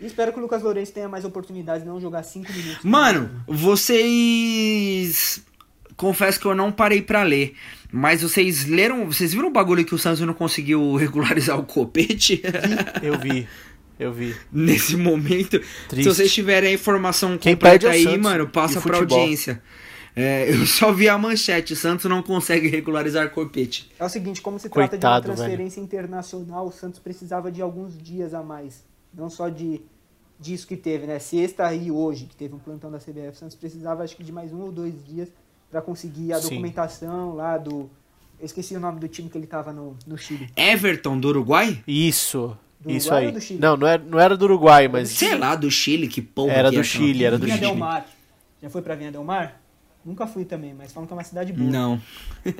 [0.00, 2.84] e espero que o Lucas Lourenço tenha mais oportunidades de não jogar cinco minutos.
[2.84, 5.42] Mano, vocês.
[5.96, 7.54] Confesso que eu não parei pra ler.
[7.92, 9.04] Mas vocês leram.
[9.04, 12.42] Vocês viram o bagulho que o Santos não conseguiu regularizar o copete?
[13.02, 13.46] Eu vi.
[14.00, 14.34] Eu vi.
[14.50, 15.60] Nesse momento.
[15.88, 16.02] Triste.
[16.02, 19.62] Se vocês tiverem a informação Quem completa é aí, Santos mano, passa pra audiência.
[20.16, 21.76] É, eu só vi a manchete.
[21.76, 23.92] Santos não consegue regularizar copete.
[23.98, 27.60] É o seguinte, como se trata Coitado, de uma transferência internacional, o Santos precisava de
[27.60, 28.82] alguns dias a mais.
[29.12, 29.82] Não só de
[30.40, 31.18] disso que teve, né?
[31.18, 33.28] Sexta e hoje, que teve um plantão da CBF.
[33.32, 35.28] O Santos precisava, acho que, de mais um ou dois dias
[35.72, 36.50] para conseguir a Sim.
[36.50, 37.90] documentação lá do.
[38.38, 40.50] Eu esqueci o nome do time que ele tava no, no Chile.
[40.54, 41.82] Everton do Uruguai?
[41.86, 42.56] Isso.
[42.78, 43.26] Do isso Uruguai aí.
[43.28, 43.60] ou do Chile?
[43.60, 45.08] Não, não era, não era do Uruguai, mas.
[45.08, 46.52] Sei lá, do Chile, que porra.
[46.52, 47.68] Era que do é, Chile, era do Vinha Chile.
[47.68, 48.06] Del Mar.
[48.62, 49.62] Já foi pra Vinha Del Mar?
[50.04, 51.70] Nunca fui também, mas falam que é uma cidade boa.
[51.70, 52.00] Não.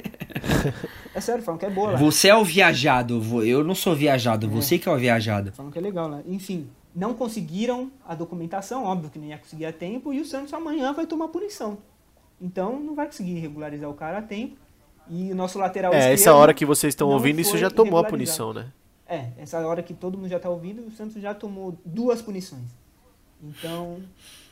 [1.15, 1.99] É sério, falam que é boa lá.
[1.99, 3.21] Você é o viajado.
[3.45, 4.49] Eu não sou viajado.
[4.49, 5.53] Você que é o viajado.
[5.53, 6.23] Falam que é legal lá.
[6.27, 10.55] Enfim, não conseguiram a documentação, óbvio que não ia conseguir a tempo, e o Santos
[10.55, 11.77] amanhã vai tomar punição.
[12.43, 14.57] Então não vai conseguir regularizar o cara a tempo.
[15.09, 16.15] E o nosso lateral É, esquerdo.
[16.15, 18.67] essa hora que vocês estão ouvindo, isso já tomou a punição, né?
[19.07, 22.65] É, essa hora que todo mundo já tá ouvindo, o Santos já tomou duas punições.
[23.43, 23.99] Então,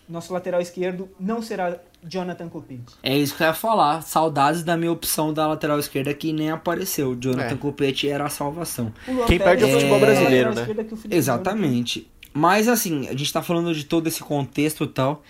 [0.09, 2.95] nosso lateral esquerdo não será Jonathan Copete.
[3.03, 4.03] É isso que eu ia falar.
[4.03, 7.17] Saudades da minha opção da lateral esquerda que nem apareceu.
[7.19, 7.57] Jonathan É.
[7.57, 8.93] Copete era a salvação.
[9.27, 11.17] Quem perde é o futebol é a brasileiro, lateral né?
[11.17, 12.11] Exatamente.
[12.33, 15.23] Mas assim, a gente tá falando de todo esse contexto e tal.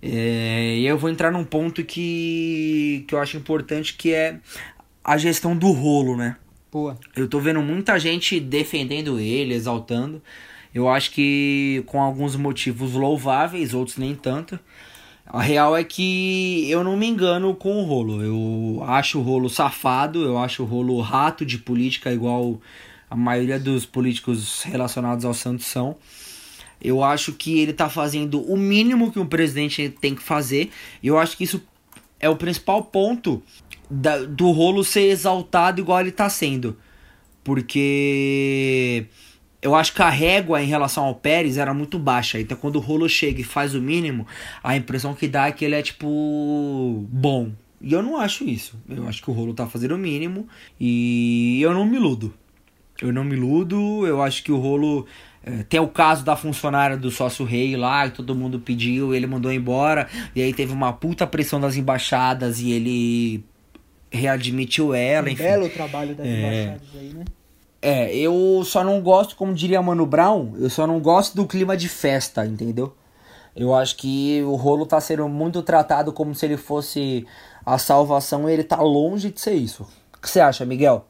[0.00, 4.38] É, e eu vou entrar num ponto que, que eu acho importante, que é
[5.02, 6.36] a gestão do rolo, né?
[6.70, 10.22] Pô, Eu tô vendo muita gente defendendo ele, exaltando.
[10.74, 14.58] Eu acho que com alguns motivos louváveis, outros nem tanto.
[15.26, 18.22] A real é que eu não me engano com o rolo.
[18.22, 22.60] Eu acho o rolo safado, eu acho o rolo rato de política, igual
[23.10, 25.96] a maioria dos políticos relacionados ao Santos são.
[26.82, 30.70] Eu acho que ele tá fazendo o mínimo que um presidente tem que fazer.
[31.02, 31.60] E eu acho que isso
[32.20, 33.42] é o principal ponto
[33.90, 36.76] da- do rolo ser exaltado igual ele tá sendo.
[37.42, 39.06] Porque
[39.60, 42.38] eu acho que a régua em relação ao Pérez era muito baixa.
[42.40, 44.26] Então quando o rolo chega e faz o mínimo,
[44.62, 47.50] a impressão que dá é que ele é tipo bom.
[47.80, 48.76] E eu não acho isso.
[48.88, 50.48] Eu acho que o rolo tá fazendo o mínimo
[50.80, 52.34] e eu não me iludo.
[53.00, 55.06] Eu não me iludo, eu acho que o rolo.
[55.44, 59.26] é, tem o caso da funcionária do sócio rei lá, que todo mundo pediu, ele
[59.26, 63.44] mandou embora, e aí teve uma puta pressão das embaixadas e ele
[64.10, 65.42] readmitiu ela, um enfim.
[65.42, 66.38] belo trabalho das É.
[66.38, 67.24] embaixadas aí, né?
[67.80, 71.76] É, eu só não gosto, como diria Mano Brown, eu só não gosto do clima
[71.76, 72.92] de festa, entendeu?
[73.54, 77.24] Eu acho que o rolo tá sendo muito tratado como se ele fosse
[77.64, 79.86] a salvação e ele tá longe de ser isso.
[80.16, 81.06] O que você acha, Miguel?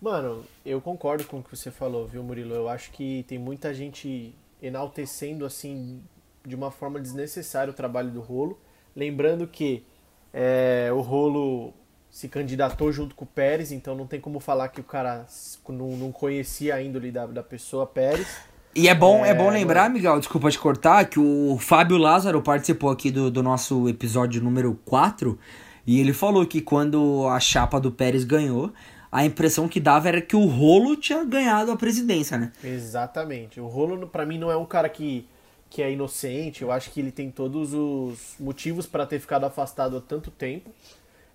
[0.00, 2.54] Mano, eu concordo com o que você falou, viu, Murilo?
[2.54, 6.00] Eu acho que tem muita gente enaltecendo, assim,
[6.46, 8.58] de uma forma desnecessária o trabalho do Rolo.
[8.96, 9.84] Lembrando que
[10.32, 11.74] é, o Rolo
[12.10, 15.26] se candidatou junto com o Pérez, então não tem como falar que o cara
[15.68, 18.26] não, não conhecia a índole da, da pessoa Pérez.
[18.74, 19.90] E é bom, é, É, bom lembrar.
[19.90, 24.78] Miguel, desculpa te cortar, que o Fábio Lázaro participou aqui do, do nosso episódio número
[24.84, 25.38] 4
[25.86, 28.72] e ele falou que quando a chapa do Pérez ganhou,
[29.14, 32.52] a impressão que dava era que o rolo tinha ganhado a presidência, né?
[32.64, 33.60] Exatamente.
[33.60, 35.24] O Rolo, pra mim, não é um cara que,
[35.70, 36.62] que é inocente.
[36.62, 40.68] Eu acho que ele tem todos os motivos pra ter ficado afastado há tanto tempo.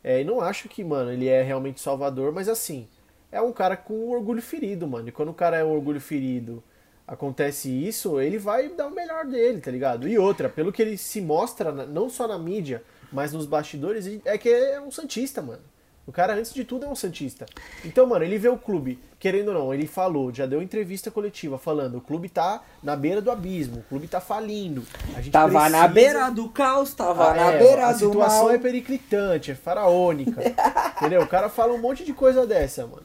[0.03, 2.85] É, e não acho que, mano, ele é realmente salvador, mas assim,
[3.31, 5.07] é um cara com orgulho ferido, mano.
[5.07, 6.61] E quando o cara é um orgulho ferido,
[7.07, 10.05] acontece isso, ele vai dar o melhor dele, tá ligado?
[10.05, 14.37] E outra, pelo que ele se mostra, não só na mídia, mas nos bastidores, é
[14.37, 15.61] que é um Santista, mano.
[16.09, 17.45] O cara, antes de tudo, é um Santista.
[17.85, 21.59] Então, mano, ele vê o clube, querendo ou não, ele falou, já deu entrevista coletiva
[21.59, 24.83] falando, o clube tá na beira do abismo, o clube tá falindo.
[25.15, 27.99] A gente Tava na precisa- beira do caos, tava ah, na é, beira a do
[27.99, 28.51] situação mal.
[28.51, 30.41] é periclitante, é faraônica.
[30.97, 31.21] entendeu?
[31.21, 33.03] O cara fala um monte de coisa dessa, mano.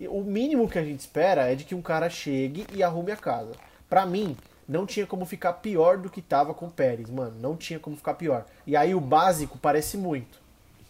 [0.00, 3.12] E o mínimo que a gente espera é de que um cara chegue e arrume
[3.12, 3.52] a casa.
[3.86, 4.34] Pra mim,
[4.66, 7.34] não tinha como ficar pior do que tava com o Pérez, mano.
[7.38, 8.46] Não tinha como ficar pior.
[8.66, 10.45] E aí o básico parece muito.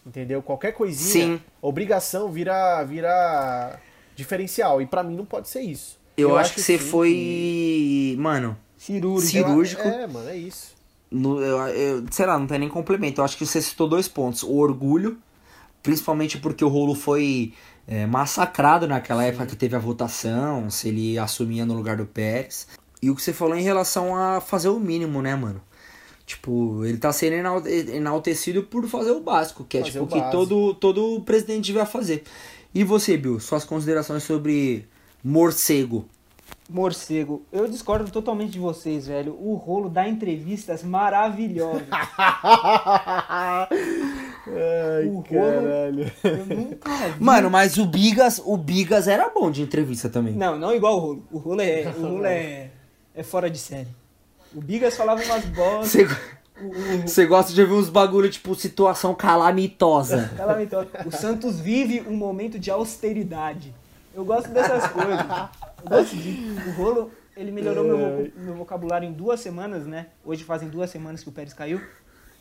[0.07, 0.41] Entendeu?
[0.41, 1.41] Qualquer coisinha, Sim.
[1.61, 3.79] obrigação vira, vira
[4.15, 4.81] diferencial.
[4.81, 5.99] E pra mim não pode ser isso.
[6.17, 9.31] Eu, acho que você sim foi, mano, Cirúrgico.
[9.31, 9.83] cirúrgico.
[9.83, 10.75] É, mano, é isso.
[11.11, 13.21] No, eu, eu- sei lá, não tem nem complemento.
[13.21, 14.43] Eu acho que você citou dois pontos.
[14.43, 15.19] O orgulho,
[15.83, 17.53] principalmente porque o rolo foi
[17.87, 22.67] é, massacrado naquela época que teve a votação, se ele assumia no lugar do Pérez.
[23.03, 25.61] E o que você falou em relação a fazer o mínimo, né, mano?
[26.27, 30.09] Tipo, ele tá sendo enal- enaltecido por fazer o básico, que é Fazer tipo o
[30.09, 32.25] que todo, todo presidente devia fazer.
[32.75, 34.87] E você, Bill, suas considerações sobre
[35.23, 36.05] morcego?
[36.69, 37.43] Morcego.
[37.53, 39.37] Eu discordo totalmente de vocês, velho.
[39.41, 41.87] O rolo dá entrevistas maravilhosas.
[44.49, 46.13] Ai, O rolo- caralho.
[46.25, 47.25] Eu nunca vi.
[47.25, 50.35] Mano, mas o Bigas, o Bigas era bom de entrevista também.
[50.35, 51.25] Não, não igual o rolo.
[51.33, 52.71] O rolo é, o rolo é,
[53.15, 53.89] é fora de série.
[54.57, 55.89] O Bigas falava umas bolas.
[57.05, 60.31] Você O, gosta de ouvir uns bagulho tipo situação calamitosa.
[60.37, 60.89] calamitoso.
[61.05, 63.75] o Santos vive um momento de austeridade.
[64.15, 65.21] Eu gosto dessas coisas.
[65.85, 66.31] Eu gosto de.
[66.69, 70.07] O rolo, ele melhorou meu, voc- meu vocabulário em duas semanas, né?
[70.25, 71.79] Hoje fazem duas semanas que o Pérez caiu.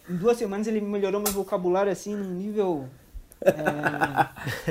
[0.09, 2.87] Em duas semanas ele melhorou meu vocabulário assim num nível.
[3.41, 3.53] é,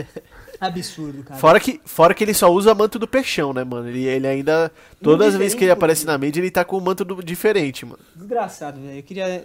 [0.67, 1.39] absurdo, cara.
[1.41, 3.89] Fora que, fora que ele só usa manto do peixão, né, mano?
[3.89, 4.71] Ele, ele ainda.
[5.03, 6.13] Todas as vezes que ele aparece pô.
[6.13, 8.01] na mídia, ele tá com um manto do- diferente, mano.
[8.15, 8.99] Desgraçado, velho.
[8.99, 9.45] Eu queria.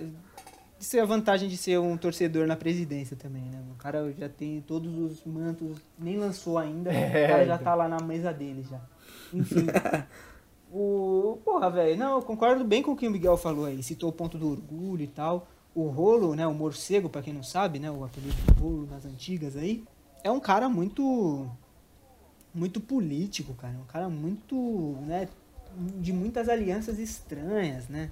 [0.80, 3.60] Isso é a vantagem de ser um torcedor na presidência também, né?
[3.72, 7.66] O cara já tem todos os mantos, nem lançou ainda, É, o cara já então.
[7.66, 8.80] tá lá na mesa dele já.
[9.34, 9.68] Enfim.
[10.72, 11.38] o.
[11.44, 11.98] Porra, velho.
[11.98, 13.82] Não, eu concordo bem com o que o Miguel falou aí.
[13.84, 15.48] Citou o ponto do orgulho e tal.
[15.76, 16.48] O rolo, né?
[16.48, 17.90] O morcego, pra quem não sabe, né?
[17.92, 19.84] O apelido do rolo nas antigas aí.
[20.24, 21.50] É um cara muito
[22.54, 25.28] muito político, cara, um cara muito, né,
[25.98, 28.10] de muitas alianças estranhas, né?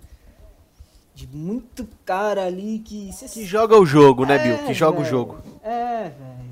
[1.16, 4.68] De muito cara ali que que joga o jogo, né, É, Bill?
[4.68, 5.10] Que joga o velho.
[5.10, 5.38] jogo.
[5.64, 6.48] É, velho.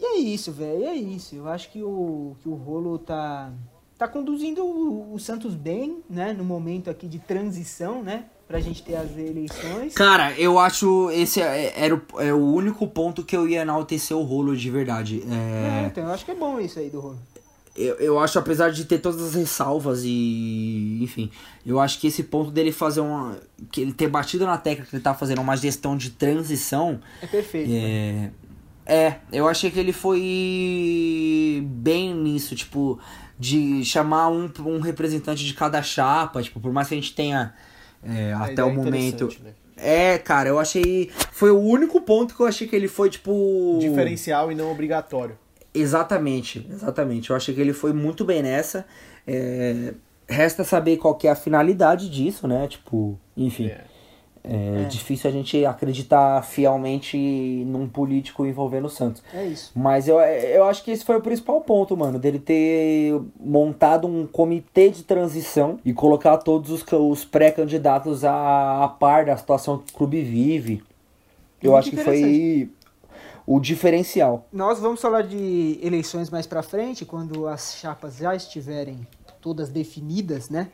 [0.00, 0.84] E é isso, velho.
[0.84, 1.36] É isso.
[1.36, 3.52] Eu acho que o, que o Rolo tá,
[3.96, 6.32] tá conduzindo o, o Santos bem, né?
[6.32, 8.24] No momento aqui de transição, né?
[8.48, 9.92] Pra gente ter as eleições.
[9.92, 14.16] Cara, eu acho esse é, era o, é o único ponto que eu ia enaltecer
[14.16, 15.22] o rolo de verdade.
[15.30, 17.18] É, É, então eu acho que é bom isso aí do Rolo.
[17.76, 20.98] eu, eu acho, apesar de ter todas as ressalvas e.
[21.02, 21.30] Enfim,
[21.66, 23.36] eu acho que esse ponto dele fazer uma.
[23.70, 27.00] que ele ter batido na tecla que ele tá fazendo uma gestão de transição.
[27.20, 27.68] É perfeito.
[27.68, 28.32] né?
[28.86, 32.98] É, é, eu achei que ele foi bem nisso, tipo,
[33.38, 37.52] de chamar um, um representante de cada chapa, tipo, por mais que a gente tenha
[38.02, 39.28] é, A até ideia o é momento.
[39.42, 39.52] né?
[39.76, 41.10] É, cara, eu achei.
[41.32, 43.78] Foi o único ponto que eu achei que ele foi, tipo.
[43.80, 45.38] Diferencial e não obrigatório.
[45.72, 47.30] Exatamente, exatamente.
[47.30, 48.84] Eu achei que ele foi muito bem nessa.
[49.26, 49.94] É,
[50.28, 52.66] Resta saber qual que é a finalidade disso, né?
[52.68, 53.70] Tipo, enfim.
[54.48, 54.82] É.
[54.82, 57.16] É, difícil a gente acreditar fielmente
[57.66, 59.22] num político envolvendo o Santos.
[59.32, 59.70] É isso.
[59.74, 62.18] Mas eu, eu acho que esse foi o principal ponto, mano.
[62.18, 68.88] Dele ter montado um comitê de transição e colocar todos os, os pré-candidatos a, a
[68.88, 70.82] par da situação que o clube vive.
[71.62, 72.70] Eu Muito acho que foi
[73.46, 74.46] o diferencial.
[74.52, 79.06] Nós vamos falar de eleições mais pra frente, quando as chapas já estiverem
[79.40, 80.68] todas definidas, né?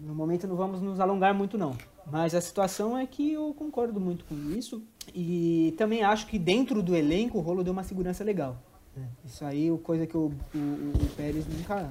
[0.00, 1.76] No momento não vamos nos alongar muito não.
[2.10, 4.82] Mas a situação é que eu concordo muito com isso.
[5.14, 8.56] E também acho que dentro do elenco o Rolo deu uma segurança legal.
[8.96, 9.06] né?
[9.24, 11.90] Isso aí é coisa que o, o, o Pérez nunca,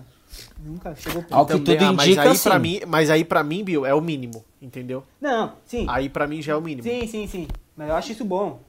[0.64, 1.60] nunca chegou Ao perto.
[1.60, 2.62] que tudo ah, mas indica, aí pra sim.
[2.62, 5.04] mim, mas aí para mim, Bill, é o mínimo, entendeu?
[5.20, 5.86] Não, sim.
[5.90, 6.84] Aí pra mim já é o mínimo.
[6.84, 7.48] Sim, sim, sim.
[7.76, 8.60] Mas eu acho isso bom.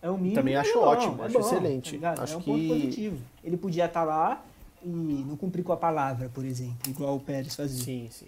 [0.00, 0.34] É o mínimo.
[0.34, 1.98] Também mas acho é bom, ótimo, é acho bom, excelente.
[1.98, 2.14] tá?
[2.18, 3.18] Acho é um ponto que- positivo.
[3.44, 4.44] Ele podia estar lá
[4.84, 7.84] e não cumprir com a palavra, por exemplo, igual o Pérez fazia.
[7.84, 8.26] Sim, sim.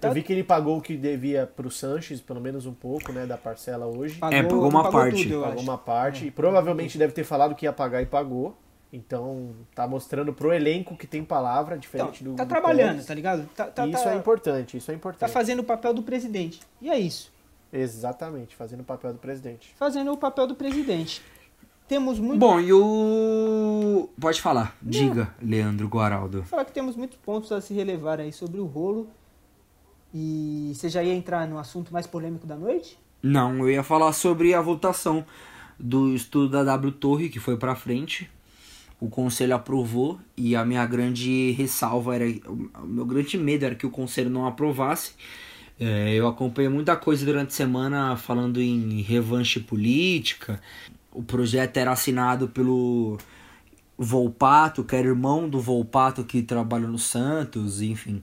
[0.00, 3.12] Tá, Eu vi que ele pagou o que devia pro Sanches, pelo menos um pouco,
[3.12, 4.16] né, da parcela hoje.
[4.18, 5.22] pagou, É, pagou uma pagou parte.
[5.24, 5.62] tudo, pagou acho.
[5.62, 6.26] uma parte.
[6.26, 8.56] E provavelmente deve ter falado que ia pagar e pagou.
[8.92, 12.34] Então, tá mostrando pro elenco que tem palavra, Então, diferente do.
[12.34, 13.06] tá do trabalhando, Pérez.
[13.06, 13.48] tá ligado?
[13.54, 15.32] Tá, tá, E isso tá, é importante, isso é tá importante.
[15.32, 16.60] fazendo o papel do presidente.
[16.80, 17.32] E é isso.
[17.72, 19.74] Exatamente, fazendo o papel do presidente.
[19.76, 21.20] Fazendo o papel do presidente.
[21.88, 22.38] Temos muito.
[22.38, 24.08] Bom, e o.
[24.20, 24.76] Pode falar.
[24.80, 26.38] Diga, Leandro Guaraldo.
[26.38, 29.08] Vou falar que temos muitos pontos a se relevar aí sobre o rolo.
[30.14, 32.96] E você já ia entrar no assunto mais polêmico da noite?
[33.20, 35.24] Não, eu ia falar sobre a votação
[35.78, 38.30] do estudo da W Torre, que foi pra frente.
[39.00, 42.24] O conselho aprovou e a minha grande ressalva era.
[42.46, 45.14] O meu grande medo era que o conselho não aprovasse.
[45.80, 50.60] É, eu acompanhei muita coisa durante a semana falando em revanche política.
[51.12, 53.18] O projeto era assinado pelo
[53.98, 58.22] Volpato, que era irmão do Volpato que trabalha no Santos, enfim.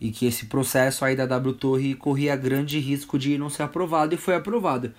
[0.00, 4.14] E que esse processo aí da W Torre corria grande risco de não ser aprovado
[4.14, 4.92] e foi aprovado.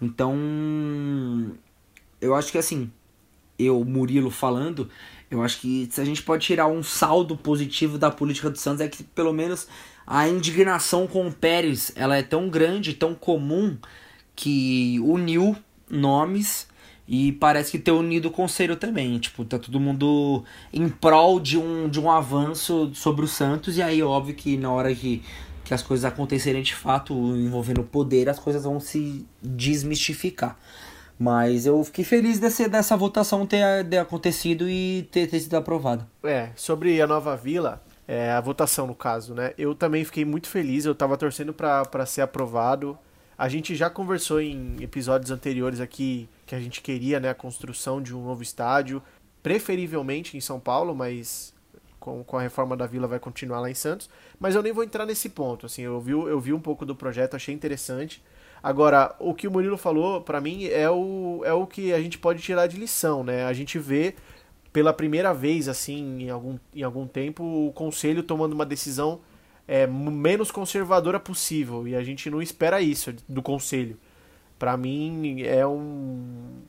[0.00, 0.34] Então,
[2.20, 2.90] eu acho que assim,
[3.58, 4.88] eu, Murilo, falando,
[5.30, 8.80] eu acho que se a gente pode tirar um saldo positivo da política do Santos
[8.80, 9.68] é que pelo menos
[10.06, 13.76] a indignação com o Pérez, ela é tão grande, tão comum,
[14.34, 15.54] que uniu
[15.88, 16.66] nomes
[17.12, 19.18] e parece que ter unido o conselho também.
[19.18, 23.76] Tipo, tá todo mundo em prol de um, de um avanço sobre o Santos.
[23.76, 25.20] E aí, óbvio que na hora que,
[25.64, 30.56] que as coisas acontecerem de fato, envolvendo o poder, as coisas vão se desmistificar.
[31.18, 36.06] Mas eu fiquei feliz desse, dessa votação ter, ter acontecido e ter, ter sido aprovada.
[36.22, 39.52] É, sobre a nova vila, é, a votação no caso, né?
[39.58, 42.96] Eu também fiquei muito feliz, eu tava torcendo pra ser aprovado.
[43.36, 48.02] A gente já conversou em episódios anteriores aqui que a gente queria, né, a construção
[48.02, 49.00] de um novo estádio,
[49.40, 51.54] preferivelmente em São Paulo, mas
[52.00, 54.10] com, com a reforma da vila vai continuar lá em Santos.
[54.36, 56.96] Mas eu nem vou entrar nesse ponto, assim, eu vi, eu vi um pouco do
[56.96, 58.20] projeto, achei interessante.
[58.60, 62.18] Agora, o que o Murilo falou, pra mim, é o, é o que a gente
[62.18, 63.44] pode tirar de lição, né?
[63.44, 64.16] A gente vê
[64.72, 69.20] pela primeira vez, assim, em algum, em algum tempo, o conselho tomando uma decisão
[69.68, 71.86] é, menos conservadora possível.
[71.86, 73.96] E a gente não espera isso do conselho.
[74.60, 76.60] Pra mim, é um.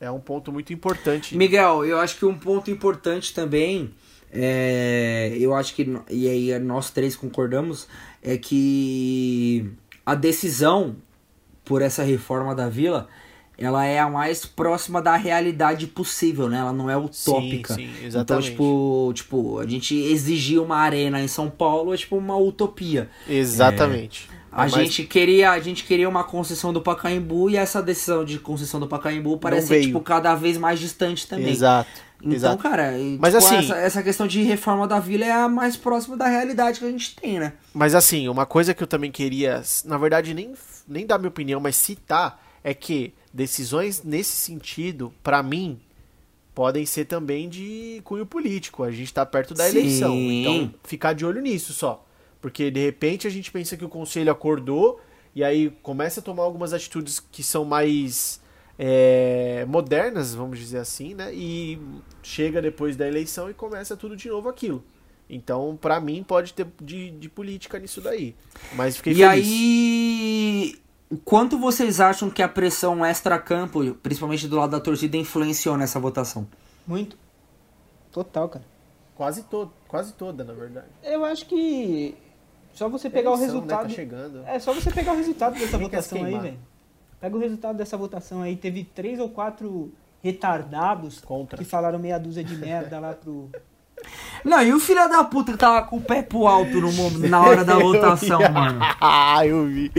[0.00, 1.36] É um ponto muito importante.
[1.36, 3.90] Miguel, eu acho que um ponto importante também,
[4.32, 7.88] é, eu acho que, e aí nós três concordamos,
[8.22, 9.68] é que
[10.06, 10.94] a decisão
[11.64, 13.08] por essa reforma da vila,
[13.58, 16.58] ela é a mais próxima da realidade possível, né?
[16.58, 17.74] Ela não é utópica.
[17.74, 18.50] Sim, sim, Então, exatamente.
[18.50, 23.10] tipo, tipo, a gente exigir uma arena em São Paulo é tipo uma utopia.
[23.28, 24.28] Exatamente.
[24.50, 28.38] A Mas- gente queria, a gente queria uma concessão do Pacaembu e essa decisão de
[28.38, 31.50] concessão do Pacaembu parece ser, tipo cada vez mais distante também.
[31.50, 31.90] Exato.
[32.20, 32.62] Então, exato.
[32.62, 36.16] cara, Mas tipo, assim- essa, essa questão de reforma da vila é a mais próxima
[36.16, 37.52] da realidade que a gente tem, né?
[37.74, 40.52] Mas assim, uma coisa que eu também queria, na verdade, nem,
[40.88, 45.80] nem dar minha opinião, mas citar, é que decisões nesse sentido, pra mim,
[46.54, 48.82] podem ser também de cunho político.
[48.82, 49.78] A gente tá perto da Sim.
[49.78, 50.14] eleição.
[50.14, 52.04] Então, ficar de olho nisso só.
[52.40, 55.00] Porque de repente a gente pensa que o conselho acordou
[55.34, 58.40] e aí começa a tomar algumas atitudes que são mais
[58.78, 61.32] é, modernas, vamos dizer assim, né?
[61.34, 61.78] E
[62.22, 64.84] chega depois da eleição e começa tudo de novo aquilo.
[65.28, 68.34] Então, pra mim, pode ter de, de política nisso daí.
[68.74, 69.28] Mas fiquei e feliz.
[69.28, 70.78] aí,
[71.10, 75.98] o quanto vocês acham que a pressão extra-campo, principalmente do lado da torcida, influenciou nessa
[75.98, 76.46] votação?
[76.86, 77.16] Muito.
[78.12, 78.64] Total, cara.
[79.14, 80.86] Quase, to quase toda, na verdade.
[81.02, 82.14] Eu acho que
[82.72, 83.82] só você pegar o Eleição, né, resultado.
[83.82, 84.44] tá chegando.
[84.46, 86.58] É só você pegar o resultado dessa votação aí, velho.
[87.20, 88.56] Pega o resultado dessa votação aí.
[88.56, 89.92] Teve três ou quatro
[90.22, 91.58] retardados Contra.
[91.58, 93.50] que falaram meia dúzia de merda lá pro.
[94.44, 97.10] Não, e o filho da puta que tava com o pé pro alto no, mo-
[97.28, 98.78] na hora da votação, mano?
[99.00, 99.90] Ah, eu vi.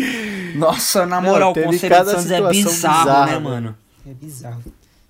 [0.56, 3.76] Nossa, na Não, moral, o Conselho de Santos é bizarro, bizarra, né, mano.
[4.08, 4.64] É bizarro.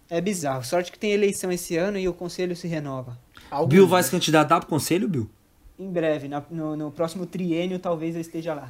[0.10, 0.64] É bizarro.
[0.66, 3.18] Sorte que tem eleição esse ano e o conselho se renova.
[3.52, 5.30] Alguns, Bill vai se candidatar pro conselho, Bill?
[5.78, 8.70] Em breve, na- no, no próximo triênio, talvez eu esteja lá.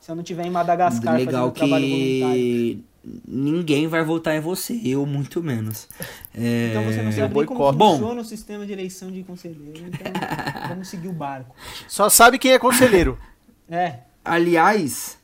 [0.00, 2.84] Se eu não tiver em Madagascar Legal fazendo trabalho voluntário.
[3.26, 5.88] Ninguém vai votar em você, eu muito menos.
[6.34, 7.78] É, Então você não Eu sabe nem como boicoto.
[7.78, 7.92] Bom.
[7.98, 9.80] funciona o sistema de eleição de conselheiro.
[9.86, 10.12] Então
[10.68, 11.54] vamos seguir o barco.
[11.86, 13.18] Só sabe quem é conselheiro.
[13.70, 15.18] É, Aliás,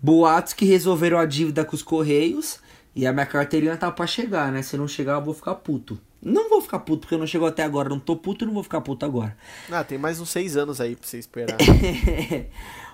[0.00, 2.60] boatos que resolveram a dívida com os Correios
[2.94, 4.62] e a minha carteirinha tá pra chegar, né?
[4.62, 6.00] Se não chegar, eu vou ficar puto.
[6.22, 7.88] Não vou ficar puto porque não chegou até agora.
[7.88, 9.36] Não tô puto, não vou ficar puto agora.
[9.68, 11.56] Ah, tem mais uns seis anos aí pra você esperar.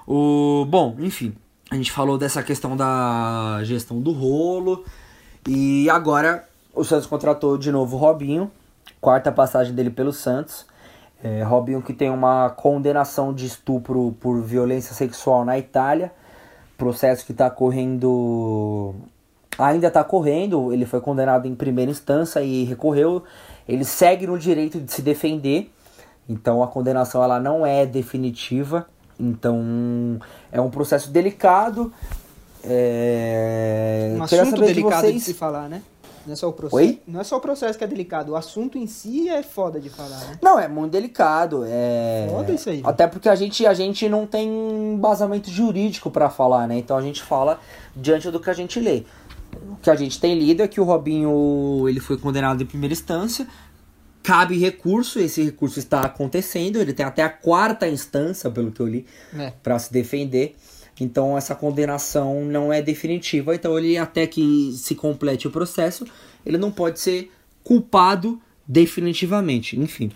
[0.07, 1.35] o Bom, enfim.
[1.71, 4.85] A gente falou dessa questão da gestão do rolo.
[5.49, 8.51] E agora o Santos contratou de novo o Robinho.
[9.01, 10.67] Quarta passagem dele pelo Santos.
[11.23, 16.13] É, Robinho que tem uma condenação de estupro por violência sexual na Itália.
[16.77, 18.95] Processo que está correndo.
[19.59, 20.73] Ainda está correndo.
[20.73, 23.25] Ele foi condenado em primeira instância e recorreu.
[23.67, 25.71] Ele segue no direito de se defender.
[26.29, 28.87] Então a condenação ela não é definitiva.
[29.19, 30.19] Então
[30.55, 31.93] é um processo delicado.
[32.63, 34.15] É...
[34.17, 35.83] um assunto de delicado de, vocês- se falar, né?
[36.25, 36.77] Não é só o processo.
[36.77, 37.03] Oi?
[37.07, 39.91] Não é só o processo que é delicado, o assunto em si é foda de
[39.91, 40.39] falar, né?
[40.41, 41.65] Não, é muito delicado.
[41.67, 42.27] É...
[42.31, 42.81] Foda isso aí.
[42.83, 44.49] Até porque a gente, a gente não tem
[44.95, 46.79] embasamento jurídico pra falar, né?
[46.79, 47.61] Então a gente fala
[47.95, 49.03] diante do que a gente lê.
[49.55, 52.93] O que a gente tem lido é que o Robinho ele foi condenado em primeira
[52.95, 53.47] instância.
[54.25, 56.81] Cabe recurso, esse recurso está acontecendo.
[56.81, 59.05] Ele tem até a quarta instância, pelo que eu li,
[59.39, 59.53] É.
[59.63, 60.57] para se defender.
[61.01, 63.55] Então essa condenação não é definitiva.
[63.55, 66.07] Então ele até que se complete o processo,
[66.47, 67.31] ele não pode ser
[67.63, 69.79] culpado definitivamente.
[69.79, 70.11] Enfim,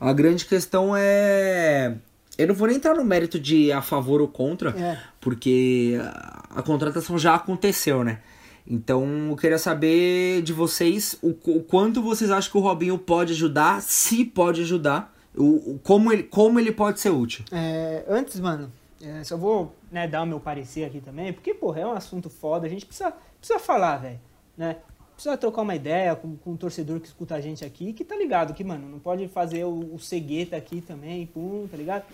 [0.00, 1.94] a grande questão é
[2.38, 4.98] eu não vou nem entrar no mérito de a favor ou contra, É.
[5.20, 8.18] porque a, a contratação já aconteceu, né?
[8.66, 13.32] Então eu queria saber de vocês o, o quanto vocês acham que o Robinho pode
[13.32, 17.44] ajudar, se pode ajudar, o, o- como, ele, como ele pode ser útil.
[17.50, 21.80] É, antes, mano, é, só vou né, dar o meu parecer aqui também, porque, porra,
[21.80, 24.20] é um assunto foda, a gente precisa, precisa falar, velho,
[24.56, 24.76] né?
[25.14, 28.16] Precisa trocar uma ideia com, com um torcedor que escuta a gente aqui, que tá
[28.16, 32.04] ligado que, mano, não pode fazer o, o cegueta aqui também, pum, tá ligado?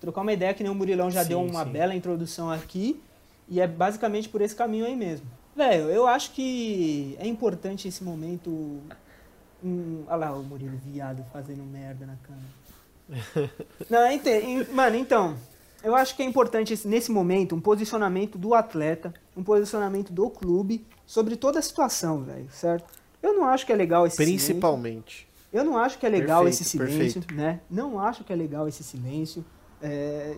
[0.00, 1.70] Trocar uma ideia que nem o Murilão já Sim, deu uma sim.
[1.70, 3.00] bela introdução aqui,
[3.48, 5.26] e é basicamente por esse caminho aí mesmo.
[5.56, 8.78] Velho, eu acho que é importante esse momento.
[9.64, 13.50] Hum, olha lá o Murilo viado fazendo merda na câmera.
[13.88, 15.34] Não, ente- em- mano, então,
[15.82, 20.28] eu acho que é importante esse- nesse momento um posicionamento do atleta, um posicionamento do
[20.28, 22.84] clube sobre toda a situação, velho, certo?
[23.22, 24.46] Eu não acho que é legal esse silêncio.
[24.48, 25.26] Principalmente.
[25.52, 27.34] Eu não acho que é legal Perfeito, esse silêncio, perfeito.
[27.34, 27.60] né?
[27.70, 29.44] Não acho que é legal esse silêncio.
[29.80, 30.36] É,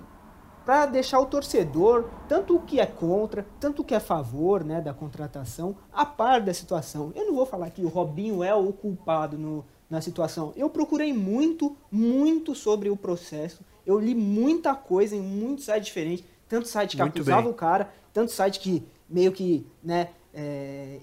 [0.69, 4.63] para deixar o torcedor, tanto o que é contra, tanto o que é a favor
[4.63, 7.11] né, da contratação, a par da situação.
[7.17, 10.53] Eu não vou falar que o Robinho é o culpado no- na situação.
[10.55, 13.63] Eu procurei muito, muito sobre o processo.
[13.87, 16.23] Eu li muita coisa em muitos sites diferentes.
[16.47, 17.51] Tanto site que Muito acusava bem.
[17.51, 20.99] o cara, tanto site que meio que né, é,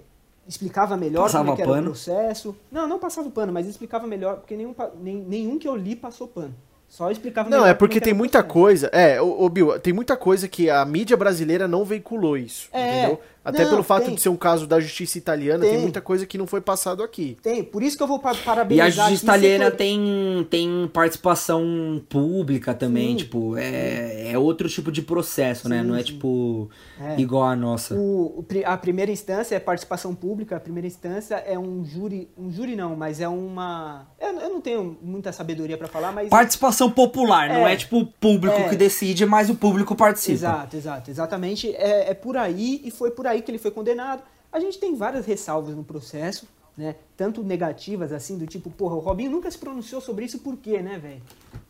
[0.48, 1.88] explicava melhor Passava como que era o pano.
[1.88, 2.56] processo.
[2.72, 6.54] Não, não passava pano, mas explicava melhor, porque nenhum, nenhum que eu li passou pano.
[6.96, 8.90] Só explicava Não, é porque que tem o muita coisa.
[8.94, 12.70] É, ô, ô, Bill, tem muita coisa que a mídia brasileira não veiculou isso.
[12.72, 13.00] É.
[13.00, 13.22] Entendeu?
[13.46, 14.16] Até Não, pelo fato tem.
[14.16, 15.82] de ser um caso da justiça italiana, tem, Tem.
[15.82, 17.38] muita coisa que não foi passado aqui.
[17.44, 18.88] Tem, por isso que eu vou pa- E parabenizar.
[18.88, 23.16] a justiça italiana setor- tem, tem participação pública também, Sim.
[23.18, 25.82] tipo, é, é outro tipo de processo, né?
[25.82, 26.06] Sim, Não é sim.
[26.06, 26.70] tipo
[27.00, 27.20] É.
[27.22, 27.96] igual a nossa.
[27.96, 32.76] O, a primeira instância é participação pública, a primeira instância é um júri, um júri
[32.76, 34.08] não, mas é uma...
[34.20, 36.30] Eu, eu não tenho muita sabedoria pra falar, mas...
[36.30, 37.74] Participação popular, não É.
[37.74, 38.70] é tipo o público É.
[38.70, 40.34] que decide, mas o público participa.
[40.34, 41.74] Exato, exato, exatamente.
[41.76, 44.24] É, é por aí e foi por aí que ele foi condenado.
[44.52, 46.96] A gente tem várias ressalvas no processo, né?
[47.16, 50.82] Tanto negativas, assim, do tipo, porra, o Robinho nunca se pronunciou sobre isso, por quê,
[50.82, 51.22] né, velho?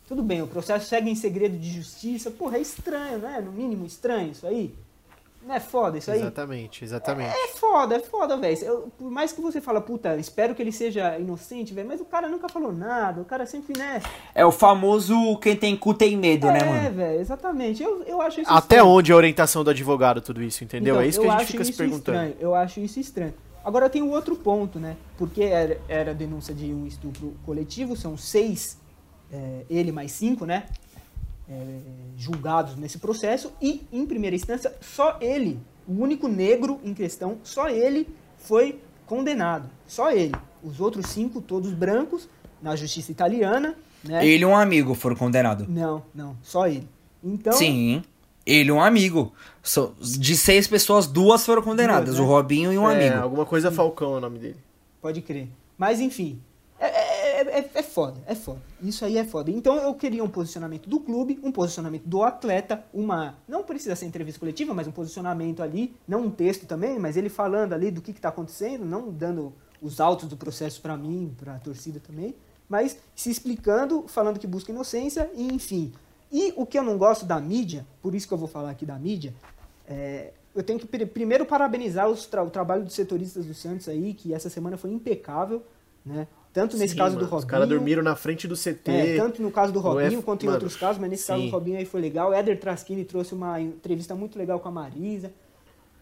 [0.07, 3.41] Tudo bem, o processo segue em segredo de justiça, porra, é estranho, né?
[3.41, 4.73] No mínimo estranho isso aí.
[5.45, 6.19] Não é foda isso aí?
[6.19, 7.35] Exatamente, exatamente.
[7.35, 8.91] É foda, é foda, velho.
[8.97, 12.27] Por mais que você fala, puta, espero que ele seja inocente, velho, mas o cara
[12.27, 14.01] nunca falou nada, o cara sempre, né?
[14.33, 16.95] É o famoso quem tem cu tem medo, né, é, mano?
[16.95, 17.83] velho, exatamente.
[17.83, 18.95] Eu, eu acho isso Até estranho.
[18.95, 20.95] onde a orientação do advogado, tudo isso, entendeu?
[20.95, 22.17] Então, é isso que a gente fica se isso perguntando.
[22.17, 23.33] Estranho, eu acho isso estranho.
[23.63, 24.97] Agora tem o outro ponto, né?
[25.15, 28.79] Porque era, era denúncia de um estupro coletivo, são seis,
[29.31, 30.65] é, ele mais cinco, né?
[31.47, 31.79] É,
[32.17, 37.69] julgados nesse processo, e em primeira instância, só ele, o único negro em questão, só
[37.69, 39.69] ele foi condenado.
[39.85, 40.33] Só ele.
[40.63, 42.27] Os outros cinco, todos brancos,
[42.61, 44.25] na justiça italiana, né?
[44.25, 45.67] Ele e um amigo foram condenados.
[45.67, 46.87] Não, não, só ele.
[47.23, 48.03] Então, Sim.
[48.45, 49.33] Ele e um amigo.
[49.99, 52.15] De seis pessoas, duas foram condenadas.
[52.15, 52.25] Duas, né?
[52.25, 53.23] O Robinho e um é, amigo.
[53.23, 54.57] alguma coisa Falcão é o nome dele.
[55.01, 55.47] Pode crer.
[55.77, 56.39] Mas enfim,
[57.59, 58.61] é, é, foda, é foda.
[58.81, 59.49] Isso aí é foda.
[59.51, 63.35] Então eu queria um posicionamento do clube, um posicionamento do atleta, uma.
[63.47, 67.29] Não precisa ser entrevista coletiva, mas um posicionamento ali, não um texto também, mas ele
[67.29, 71.33] falando ali do que, que tá acontecendo, não dando os autos do processo pra mim,
[71.37, 72.35] pra torcida também,
[72.67, 75.93] mas se explicando, falando que busca inocência, e enfim.
[76.31, 78.85] E o que eu não gosto da mídia, por isso que eu vou falar aqui
[78.85, 79.33] da mídia,
[79.87, 84.13] é, eu tenho que pri- primeiro parabenizar tra- o trabalho dos setoristas do Santos aí,
[84.13, 85.61] que essa semana foi impecável,
[86.05, 86.27] né?
[86.55, 87.39] Tanto nesse Sim, caso mano, do Robinho.
[87.45, 88.89] Os caras dormiram na frente do CT.
[88.89, 91.27] É, tanto no caso do No Robinho F- quanto em mano, outros casos, mas nesse
[91.27, 91.47] caso sim.
[91.49, 92.33] do Robinho aí foi legal.
[92.33, 95.33] Éder Traschini trouxe uma entrevista muito legal com a Marisa.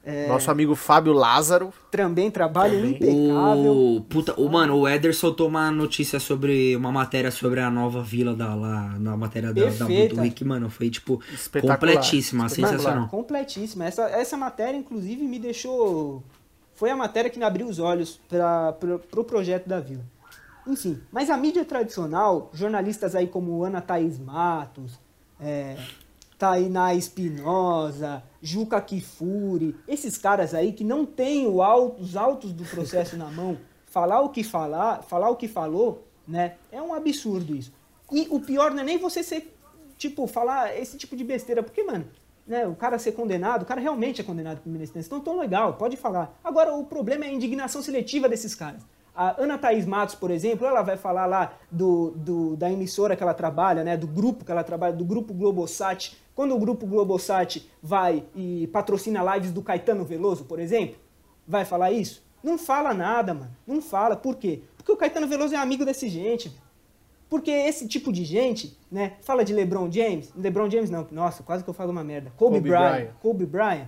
[0.06, 1.74] É, Nosso amigo Fábio Lázaro.
[1.90, 2.92] também trabalho Também.
[2.92, 3.72] impecável.
[3.74, 6.76] O, puta, o, mano, o Éder soltou uma notícia sobre.
[6.76, 8.96] Uma matéria sobre a nova vila da lá.
[9.00, 10.16] Na matéria da, da Perfeita.
[10.16, 10.70] do Rick, mano.
[10.70, 11.22] Foi, tipo,
[11.62, 12.70] completíssima, Espetacular.
[12.80, 13.08] sensacional.
[13.08, 13.86] Completíssima.
[13.86, 16.22] Essa, essa matéria, inclusive, me deixou.
[16.76, 20.04] Foi a matéria que me abriu os olhos para pro, pro projeto da Vila.
[20.66, 24.98] Enfim, mas a mídia tradicional, jornalistas aí como Ana Thaís Matos,
[25.40, 25.76] é,
[26.38, 32.64] Tainá Espinosa, Juca Kifuri, esses caras aí que não têm o au- os autos do
[32.66, 36.56] processo na mão, falar o que falar, falar o que falou, né?
[36.72, 37.72] É um absurdo isso.
[38.12, 39.56] E o pior não é nem você ser,
[39.98, 42.06] tipo, falar esse tipo de besteira, porque, mano,
[42.46, 45.40] né, o cara ser condenado, o cara realmente é condenado por primeira instância, então tão
[45.40, 46.38] legal, pode falar.
[46.44, 48.82] Agora, o problema é a indignação seletiva desses caras.
[49.16, 53.22] A Ana Thaís Matos, por exemplo, ela vai falar lá do, do- da emissora que
[53.22, 56.18] ela trabalha, né, do grupo que ela trabalha, do grupo Globosat.
[56.36, 60.96] Quando o grupo Globosat vai e patrocina lives do Caetano Veloso, por exemplo,
[61.48, 62.24] vai falar isso?
[62.44, 63.52] Não fala nada, mano.
[63.68, 64.16] Não fala.
[64.16, 64.62] Por quê?
[64.76, 66.52] Porque o Caetano Veloso é amigo desse gente.
[67.30, 69.14] Porque esse tipo de gente, né?
[69.22, 70.32] Fala de LeBron James.
[70.36, 72.32] LeBron James não, nossa, quase que eu falo uma merda.
[72.36, 72.70] Kobe, Kobe.
[72.70, 73.08] Bryant.
[73.22, 73.88] Kobe Bryant.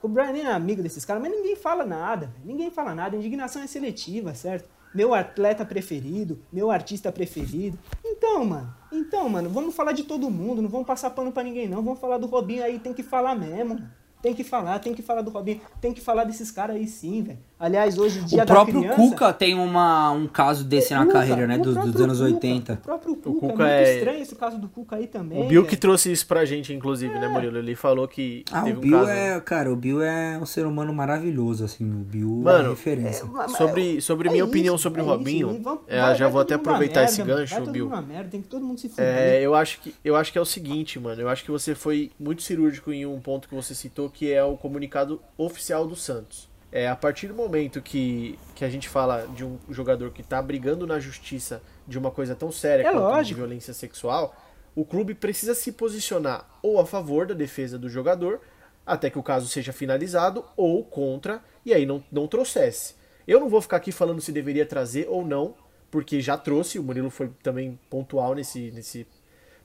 [0.00, 2.32] Kobe Bryant nem é amigo desses caras, mas ninguém fala nada.
[2.44, 3.16] Ninguém fala nada.
[3.16, 4.68] A indignação é seletiva, certo?
[4.94, 7.78] Meu atleta preferido, meu artista preferido.
[8.04, 11.68] Então, mano, então, mano, vamos falar de todo mundo, não vamos passar pano pra ninguém,
[11.68, 11.82] não.
[11.82, 13.80] Vamos falar do Robinho aí, tem que falar mesmo.
[14.22, 17.22] Tem que falar, tem que falar do Robinho, tem que falar desses caras aí sim,
[17.22, 17.38] velho.
[17.58, 18.96] Aliás, hoje, dia O próprio da criança...
[19.10, 21.56] Cuca tem uma, um caso desse na Cuca, carreira, né?
[21.58, 22.72] o Dos, anos Cuca, 80.
[22.72, 25.38] O próprio Cuca, Cuca é muito é- estranho esse caso do Cuca aí também.
[25.42, 25.66] O Bill velho.
[25.70, 27.58] que trouxe isso pra gente, inclusive, né, Murilo?
[27.58, 29.10] Ele falou que Ah, teve o um Bill caso.
[29.10, 29.40] é.
[29.40, 31.84] Cara, o Bill é um ser humano maravilhoso, assim.
[31.84, 33.24] O Bill é Mano, referência.
[33.26, 36.14] Mas- Sobre, sobre é minha isso, opinião sobre é o isso, Robinho, vamos- é, vai-
[36.14, 37.88] já vai vou até aproveitar esse merda, gancho, vai todo Bill.
[37.88, 39.04] merda, tem que todo mundo se fuder.
[39.06, 41.20] É, eu acho que eu acho que é o seguinte, mano.
[41.20, 44.42] Eu acho que você foi muito cirúrgico em um ponto que você citou, que é
[44.42, 46.48] o comunicado oficial do Santos.
[46.72, 50.40] É a partir do momento que, que a gente fala de um jogador que tá
[50.40, 54.34] brigando na justiça de uma coisa tão séria É quanto violência sexual,
[54.74, 58.40] o clube precisa se posicionar ou a favor da defesa do jogador,
[58.86, 62.94] até que o caso seja finalizado, ou contra, e aí não, não trouxesse.
[63.26, 65.54] Eu não vou ficar aqui falando se deveria trazer ou não,
[65.90, 69.06] porque já trouxe, o Murilo foi também pontual nesse, nesse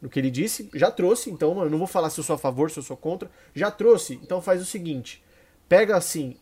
[0.01, 2.35] no que ele disse, já trouxe, então mano, eu não vou falar se eu sou
[2.35, 5.23] a favor, se eu sou contra, já trouxe, então faz o seguinte,
[5.67, 6.35] pega assim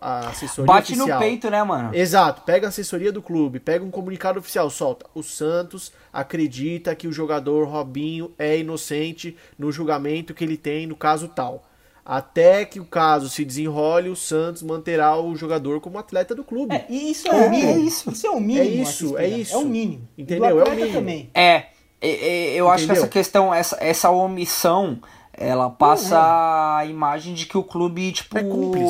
[0.00, 1.18] a assessoria Bate oficial.
[1.18, 1.94] no peito, né, mano?
[1.94, 5.04] Exato, pega a assessoria do clube, pega um comunicado oficial, solta.
[5.14, 10.96] O Santos acredita que o jogador Robinho é inocente no julgamento que ele tem no
[10.96, 11.66] caso tal.
[12.02, 16.74] Até que o caso se desenrole, o Santos manterá o jogador como atleta do clube.
[16.74, 17.70] É, e isso é, o É, mínimo.
[17.72, 18.10] é isso.
[18.10, 18.58] Isso é o mínimo.
[18.60, 19.54] É isso, é isso.
[19.54, 20.08] É o mínimo.
[20.18, 20.54] Entendeu?
[20.56, 20.92] Do É o mínimo.
[20.94, 21.30] também.
[21.34, 21.66] É,
[22.08, 24.98] eu acho que essa questão, essa, essa omissão,
[25.32, 28.36] ela passa a imagem de que o clube, tipo,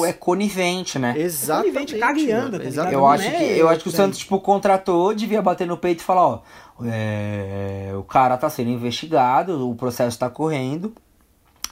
[0.05, 1.15] É é conivente, né?
[1.17, 1.73] Exatamente.
[1.73, 2.95] Conivente, caga e anda, tá exatamente.
[2.95, 3.93] Eu acho, é que, eu acho que o.
[3.93, 6.41] Santos, tipo, contratou, devia bater no peito e falar, ó,
[6.85, 10.93] é, o cara tá sendo investigado, o processo tá correndo,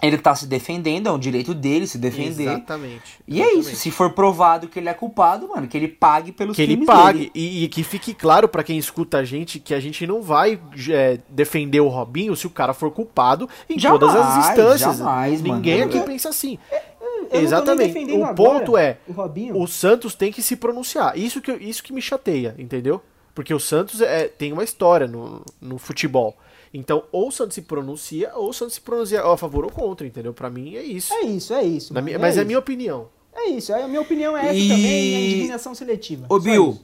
[0.01, 2.44] ele tá se defendendo, é um direito dele se defender.
[2.44, 3.18] Exatamente.
[3.26, 3.66] E é exatamente.
[3.72, 6.72] isso, se for provado que ele é culpado, mano, que ele pague pelos que ele
[6.76, 7.32] crimes pague dele.
[7.34, 10.59] e, e que fique claro pra quem escuta a gente que a gente não vai
[10.90, 14.99] é, defender o Robinho se o cara for culpado em Jamais, todas as instâncias.
[14.99, 15.90] jamais, Ninguém mano.
[15.96, 16.59] aqui pensa assim.
[16.70, 16.78] Eu
[17.22, 17.86] não tô nem Exatamente.
[17.92, 19.61] defendendo O agora ponto é O Robinho.
[19.61, 21.18] o Santos tem que se pronunciar.
[21.18, 23.03] Isso que, eu- isso que me chateia, entendeu?
[23.34, 26.36] Porque o Santos é, tem uma história no, no futebol.
[26.72, 30.06] Então, ou o Santos se pronuncia, ou o Santos se pronuncia a favor ou contra,
[30.06, 30.32] entendeu?
[30.34, 31.12] Pra mim é isso.
[31.14, 31.92] É isso, é isso.
[31.94, 32.46] Na mano, minha- mas é a isso.
[32.46, 33.08] minha opinião.
[33.34, 36.26] É isso, a minha opinião é essa E- também, a indignação seletiva.
[36.28, 36.78] Ô, Bill.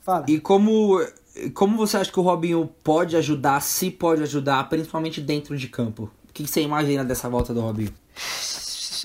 [0.00, 0.24] Fala.
[0.28, 1.04] E como,
[1.52, 6.08] como você acha que o Robinho pode ajudar, se pode ajudar, principalmente dentro de campo?
[6.28, 7.92] O que que você imagina dessa volta do Robinho?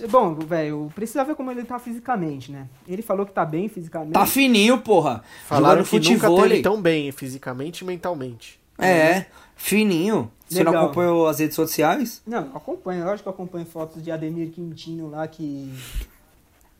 [0.09, 2.67] Bom, velho, precisa ver como ele tá fisicamente, né?
[2.87, 4.13] Ele falou que tá bem fisicamente.
[4.13, 5.23] Tá fininho, porra.
[5.47, 6.47] Falaram Jogando que nunca futebol.
[6.49, 8.59] teve tão bem, fisicamente e mentalmente.
[8.81, 9.25] É,
[9.55, 10.31] fininho.
[10.49, 12.21] Você não acompanhou as redes sociais?
[12.27, 15.73] Não, eu acompanho, lógico que eu acompanho fotos de Ademir Quintino lá que.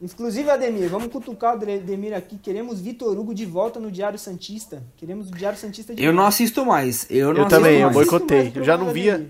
[0.01, 2.35] Inclusive, Ademir, vamos cutucar o Ademir aqui.
[2.37, 4.81] Queremos Vitor Hugo de volta no Diário Santista.
[4.97, 7.05] Queremos o Diário Santista de Eu não assisto mais.
[7.07, 7.93] Eu não Eu assisto também, eu mais.
[7.93, 8.39] boicotei.
[8.39, 9.29] Assisto mais Eu já não via.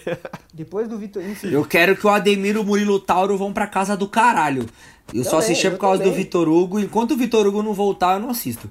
[0.52, 1.22] Depois do Vitor.
[1.44, 4.66] Eu quero que o Ademir e o Murilo Tauro vão pra casa do caralho.
[5.12, 6.12] Eu só Também, assistia eu por causa do.
[6.12, 6.78] Vitor Hugo.
[6.78, 8.70] Enquanto o Vitor Hugo não voltar, eu não assisto.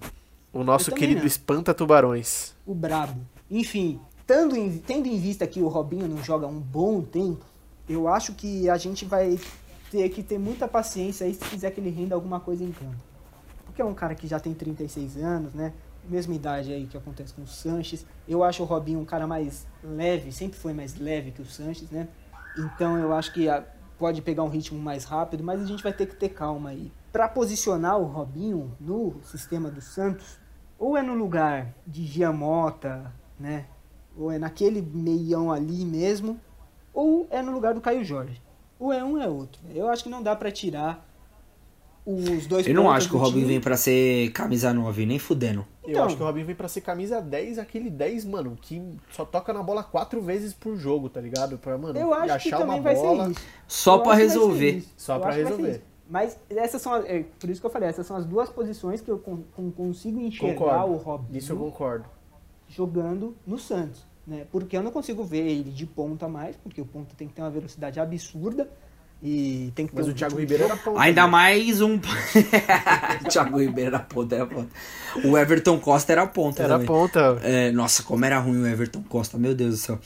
[0.54, 1.28] O nosso Eu querido não.
[1.28, 2.54] Espanta Tubarões.
[2.66, 3.20] o brabo.
[3.50, 7.46] Enfim, tendo em, tendo em vista que o Robinho não joga um bom tempo,
[7.88, 9.40] eu acho que a gente vai
[9.90, 12.96] ter que ter muita paciência aí se quiser que ele renda alguma coisa em campo.
[13.66, 15.74] Porque é um cara que já tem 36 anos, né?
[16.08, 18.06] Mesma idade aí que acontece com o Sanches.
[18.28, 21.90] Eu acho o Robinho um cara mais leve, sempre foi mais leve que o Sanches,
[21.90, 22.08] né?
[22.58, 23.66] Então eu acho que ah,
[23.98, 26.92] pode pegar um ritmo mais rápido, mas a gente vai ter que ter calma aí.
[27.12, 30.38] Para posicionar o Robinho no sistema do Santos,
[30.78, 33.66] ou é no lugar de Giamota, né?
[34.18, 36.40] Ou é naquele meião ali mesmo,
[36.94, 38.42] ou é no lugar do Caio Jorge.
[38.80, 39.62] Ou é um ou é outro.
[39.74, 41.06] Eu acho que não dá pra tirar
[42.06, 43.54] os dois Eu não acho que o do Robinho time.
[43.54, 45.66] vem pra ser camisa 9, nem fudendo.
[45.84, 46.06] Eu Então.
[46.06, 48.82] acho que o Robinho vem pra ser camisa 10, aquele 10, mano, que
[49.12, 51.58] só toca na bola quatro vezes por jogo, tá ligado?
[51.58, 53.26] Pra, mano, Eu acho que achar também uma vai bola.
[53.26, 53.42] ser isso.
[53.68, 54.86] Só Eu que ser resolver.
[54.98, 55.84] Só Eu que ser resolver.
[56.10, 59.12] Mas essas são, é, por isso que eu falei, essas são as duas posições que
[59.12, 60.94] eu con- con- consigo enxergar Concordo.
[60.94, 62.06] o Robinho Isso eu concordo.
[62.70, 64.46] Jogando no Santos, né?
[64.52, 67.42] Porque eu não consigo ver ele de ponta mais, porque o ponta tem que ter
[67.42, 68.70] uma velocidade absurda
[69.22, 71.02] e tem que ter Mas um o Thiago Ribeiro era ponta.
[71.02, 71.28] Ainda né?
[71.28, 72.00] mais um.
[73.30, 74.70] Thiago Ribeiro era ponta, era ponta.
[75.26, 76.64] O Everton Costa era ponta.
[76.64, 76.88] Era também.
[76.88, 77.38] ponta.
[77.44, 80.00] É, nossa, como era ruim o Everton Costa, meu Deus do céu.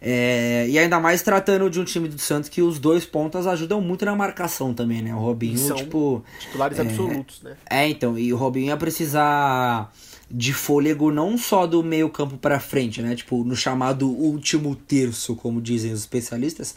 [0.00, 3.80] É, e ainda mais tratando de um time do Santos que os dois pontas ajudam
[3.80, 5.14] muito na marcação também, né?
[5.14, 6.22] O Robinho, São tipo.
[6.38, 7.56] Titulares absolutos, né?
[7.70, 9.90] É, então, e o Robinho ia precisar
[10.30, 13.14] de fôlego não só do meio campo pra frente, né?
[13.14, 16.74] Tipo, no chamado último terço, como dizem os especialistas.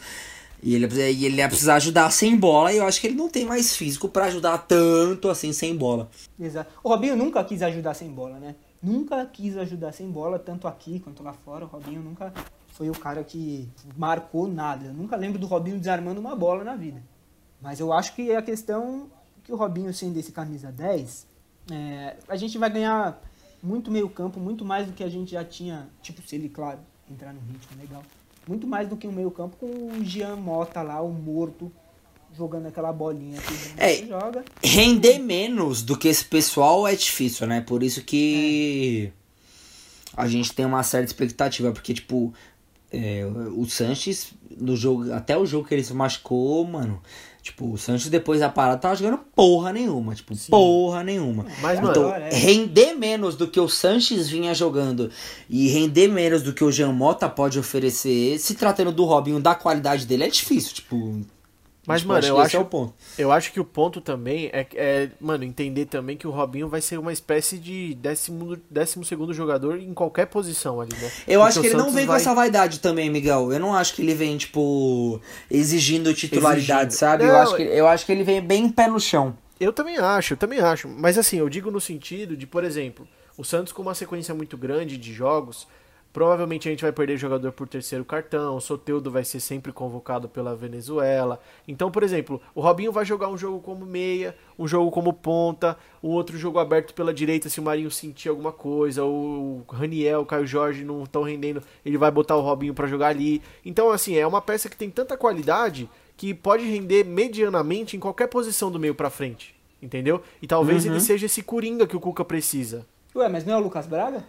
[0.62, 3.44] E ele, ele ia precisar ajudar sem bola, e eu acho que ele não tem
[3.44, 6.08] mais físico pra ajudar tanto assim sem bola.
[6.38, 6.72] Exato.
[6.84, 8.54] O Robinho nunca quis ajudar sem bola, né?
[8.80, 11.64] Nunca quis ajudar sem bola, tanto aqui quanto lá fora.
[11.64, 12.32] O Robinho nunca
[12.68, 14.86] foi o cara que marcou nada.
[14.86, 17.02] Eu nunca lembro do Robinho desarmando uma bola na vida.
[17.60, 19.10] Mas eu acho que é a questão
[19.42, 21.26] que o Robinho sendo esse camisa 10,
[21.70, 23.20] é, a gente vai ganhar
[23.62, 26.80] muito meio campo, muito mais do que a gente já tinha, tipo, se ele, claro,
[27.10, 28.02] entrar no ritmo legal.
[28.46, 31.70] Muito mais do que o meio campo com o Jean Mota lá, o morto,
[32.36, 34.06] jogando aquela bolinha que É.
[34.06, 34.44] Joga.
[34.62, 37.60] Render menos do que esse pessoal é difícil, né?
[37.60, 39.12] Por isso que
[40.16, 42.34] a gente tem uma certa expectativa, porque, tipo,
[42.90, 47.00] é, o Sanches, no jogo, até o jogo que ele se machucou, mano.
[47.42, 50.14] Tipo, o Sanches depois da parada tava jogando porra nenhuma.
[50.14, 51.44] Tipo, porra nenhuma.
[51.60, 52.30] Mas, Então, mano, é.
[52.30, 55.10] render menos do que o Sanches vinha jogando
[55.50, 59.56] e render menos do que o Jean Mota pode oferecer, se tratando do Robinho da
[59.56, 60.72] qualidade dele, é difícil.
[60.74, 61.20] Tipo,
[61.84, 62.66] Mas, mano, eu acho, é
[63.18, 66.80] eu acho que o ponto também é, é, mano, entender também que o Robinho vai
[66.80, 71.10] ser uma espécie de décimo, décimo segundo jogador em qualquer posição ali, né?
[71.26, 73.52] Eu Porque acho que ele não Santos vem com vai- essa vaidade também, Miguel.
[73.52, 75.20] Eu não acho que ele vem, tipo,
[75.50, 76.98] exigindo titularidade, Exigindo.
[76.98, 77.24] sabe?
[77.24, 79.36] eu, Não, acho que, eu acho que ele vem bem pé no chão.
[79.58, 80.88] Eu também acho, eu também acho.
[80.88, 84.56] Mas assim, eu digo no sentido de, por exemplo, o Santos com uma sequência muito
[84.56, 85.66] grande de jogos,
[86.12, 88.56] Provavelmente a gente vai perder jogador por terceiro cartão.
[88.56, 91.40] O Soteudo vai ser sempre convocado pela Venezuela.
[91.66, 95.76] Então, por exemplo, o Robinho vai jogar um jogo como meia, um jogo como ponta,
[96.02, 99.02] um outro jogo aberto pela direita se o Marinho sentir alguma coisa.
[99.04, 103.08] O Raniel, o Caio Jorge não estão rendendo, ele vai botar o Robinho para jogar
[103.08, 103.40] ali.
[103.64, 108.26] Então, assim, é uma peça que tem tanta qualidade que pode render medianamente em qualquer
[108.28, 109.54] posição do meio para frente.
[109.80, 110.22] Entendeu?
[110.40, 110.92] E talvez Uhum.
[110.92, 112.86] ele seja esse coringa que o Cuca precisa.
[113.16, 114.24] Ué, mas não é o Lucas Braga?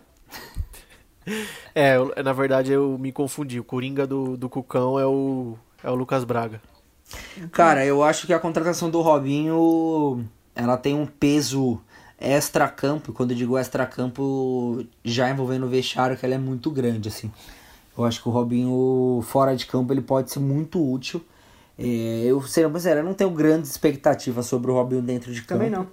[1.76, 3.60] É, eu- na verdade eu me confundi.
[3.60, 6.62] O Coringa do, do Cucão é o, é o Lucas Braga.
[7.52, 10.24] Cara, eu acho que a contratação do Robinho,
[10.56, 11.80] ela tem um peso
[12.20, 17.32] extra-campo, quando eu digo extra-campo, já envolvendo o vestiário, que ela é muito grande, assim.
[17.98, 21.24] Eu acho que o Robinho, fora de campo, ele pode ser muito útil.
[21.78, 25.60] É, eu, sendo sincero, eu não tenho grandes expectativas sobre o Robinho dentro de campo.
[25.60, 25.88] Também não.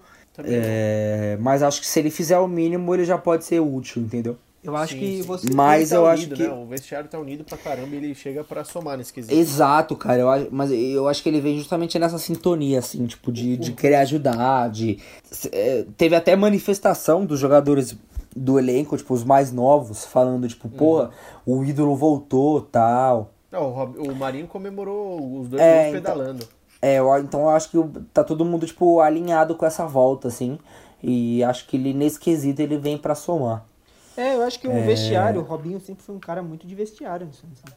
[0.56, 4.36] É, mas acho que se ele fizer o mínimo, ele já pode ser útil, entendeu?
[4.62, 5.22] Eu acho Sim, que sim.
[5.22, 5.46] você.
[5.54, 6.52] Mas tá eu unido, acho que- né?
[6.54, 9.34] O vestiário tá unido pra caramba e ele chega pra somar nesse quesito.
[9.34, 10.20] Exato, cara.
[10.20, 13.72] Eu, acho- mas eu acho que ele vem justamente nessa sintonia, assim, tipo, de, de
[13.72, 14.98] querer ajudar, de...
[15.50, 17.96] é, teve até manifestação dos jogadores
[18.36, 21.10] do elenco, tipo, os mais novos, falando, tipo, porra,
[21.46, 23.30] o ídolo voltou, tal.
[23.50, 26.46] Não, o, Marinho comemorou os dois É, então- pedalando.
[26.82, 27.78] É, eu, então eu acho que
[28.12, 30.58] tá todo mundo, tipo, alinhado com essa volta, assim.
[31.02, 33.64] E acho que ele, nesse quesito, ele vem pra somar.
[34.20, 37.26] É, eu acho que o vestiário, o Robinho sempre foi um cara muito de vestiário.
[37.26, 37.72] no Santos, né?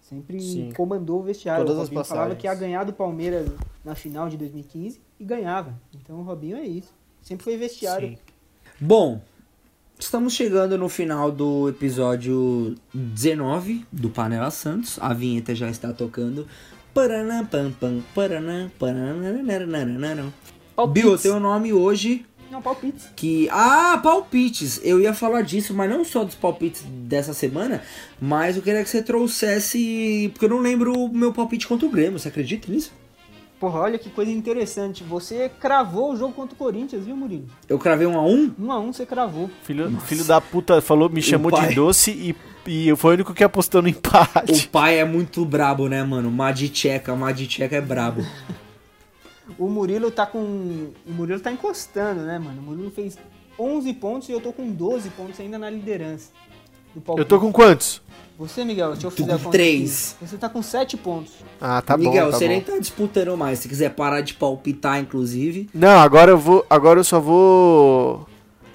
[0.00, 0.72] Sempre Sim.
[0.76, 1.64] comandou o vestiário.
[1.64, 3.48] Todas o as Robinho falava que ia ganhar do Palmeiras
[3.84, 5.74] na final de 2015 e ganhava.
[5.92, 6.94] Então o Robinho é isso.
[7.20, 8.10] Sempre foi vestiário.
[8.10, 8.18] Sim.
[8.80, 9.20] Bom,
[9.98, 14.98] estamos chegando no final do episódio 19 do Panela Santos.
[15.00, 16.46] A vinheta já está tocando.
[16.94, 20.32] Paranã, pam, pam, paranã, paranã.
[20.92, 23.08] Bill, eu tenho um nome hoje Não, palpites.
[23.14, 23.48] que.
[23.50, 24.80] Ah, palpites!
[24.82, 27.82] Eu ia falar disso, mas não só dos palpites dessa semana,
[28.20, 30.30] mas eu queria que você trouxesse.
[30.32, 32.92] Porque eu não lembro o meu palpite contra o Grêmio, você acredita nisso?
[33.60, 35.04] Porra, olha que coisa interessante.
[35.04, 37.44] Você cravou o jogo contra o Corinthians, viu, Murilo?
[37.68, 38.50] Eu cravei um a um?
[38.58, 39.50] Um a um você cravou.
[39.64, 41.68] Filho, filho da puta falou, me chamou pai.
[41.68, 42.34] de doce e,
[42.88, 44.64] e foi o único que apostou no empate.
[44.64, 46.30] O pai é muito brabo, né, mano?
[46.30, 48.24] Madicheca, Madicheca é brabo.
[49.58, 50.38] O Murilo tá com.
[50.38, 52.60] O Murilo tá encostando, né, mano?
[52.60, 53.18] O Murilo fez
[53.58, 56.30] 11 pontos e eu tô com 12 pontos ainda na liderança.
[56.94, 58.02] Do Eu tô com quantos?
[58.38, 60.16] Você, Miguel, deixa eu a com conta três.
[60.20, 61.32] Você tá com 7 pontos.
[61.60, 62.50] Ah, tá Miguel, bom, tá você bom.
[62.52, 63.58] nem tá disputando mais.
[63.58, 65.68] Se quiser parar de palpitar, inclusive.
[65.74, 68.26] Não, agora eu vou, agora eu só vou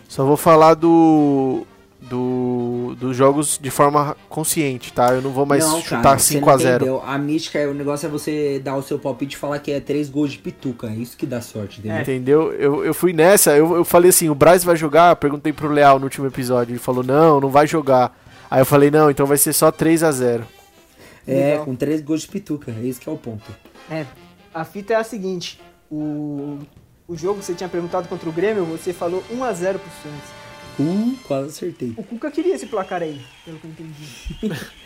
[0.08, 1.66] só vou falar do
[2.10, 5.14] do dos jogos de forma consciente, tá?
[5.14, 6.76] Eu não vou mais não, chutar cara, você 5 não a 0.
[6.76, 7.04] entendeu.
[7.06, 10.10] A mística, o negócio é você dar o seu palpite e falar que é três
[10.10, 10.88] gols de pituca.
[10.88, 12.02] É isso que dá sorte, entendeu?
[12.02, 12.54] Entendeu?
[12.54, 15.16] Eu, eu fui nessa, eu, eu falei assim, o Braz vai jogar?
[15.16, 18.16] Perguntei pro Leal no último episódio, ele falou: "Não, não vai jogar".
[18.50, 20.46] Aí eu falei: "Não, então vai ser só 3 a 0".
[21.28, 21.66] É, Legal.
[21.66, 22.72] com três gols de pituca.
[22.72, 23.44] É isso que é o ponto.
[23.90, 24.06] É,
[24.54, 26.60] a fita é a seguinte: o,
[27.08, 30.45] o jogo que você tinha perguntado contra o Grêmio, você falou 1x0 pro Santos.
[30.80, 31.94] Uh, quase acertei.
[31.98, 34.66] O Cuca queria esse placar aí, pelo que eu entendi.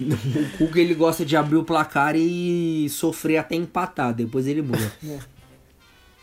[0.00, 4.14] O Cuca, ele gosta de abrir o placar e sofrer até empatar.
[4.14, 4.90] Depois ele muda.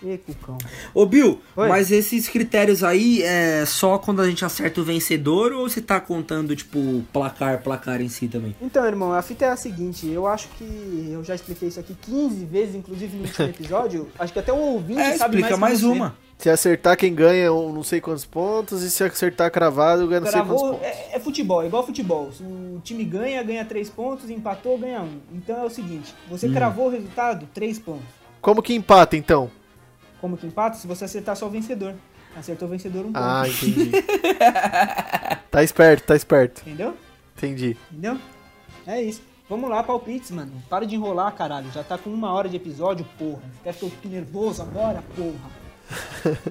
[0.04, 0.58] Ê, Cucão.
[0.94, 1.68] Ô, Bill, Oi.
[1.70, 6.00] mas esses critérios aí é só quando a gente acerta o vencedor ou você tá
[6.00, 8.56] contando, tipo, placar, placar em si também?
[8.62, 11.96] Então, irmão, a fita é a seguinte: eu acho que eu já expliquei isso aqui
[12.02, 14.10] 15 vezes, inclusive no último episódio.
[14.18, 16.00] acho que até o ouvinte É, sabe explica mais, que mais você.
[16.00, 16.16] uma.
[16.38, 20.28] Se acertar quem ganha um não sei quantos pontos e se acertar cravado ganha não
[20.32, 20.82] sei quantos pontos.
[20.82, 22.32] é, é futebol, é igual futebol.
[22.32, 25.10] Se o time ganha, ganha 3 pontos, empatou, ganha 1.
[25.34, 26.54] Então é o seguinte: você Hum.
[26.54, 28.08] cravou o resultado, 3 pontos.
[28.42, 29.52] Como que empata então?
[30.22, 30.78] Como que empata?
[30.78, 31.96] Se você acertar só o vencedor.
[32.38, 33.18] Acertou o vencedor, um ponto.
[33.18, 33.92] Ah, entendi.
[35.52, 36.62] tá esperto, tá esperto.
[36.62, 36.96] Entendeu?
[37.36, 37.76] Entendi.
[37.92, 38.18] Entendeu?
[38.86, 39.22] É isso.
[39.50, 40.52] Vamos lá, palpites, mano.
[40.70, 41.70] Para de enrolar, caralho.
[41.74, 43.42] Já tá com uma hora de episódio, porra.
[43.64, 46.32] Quer que eu fique nervoso agora, porra?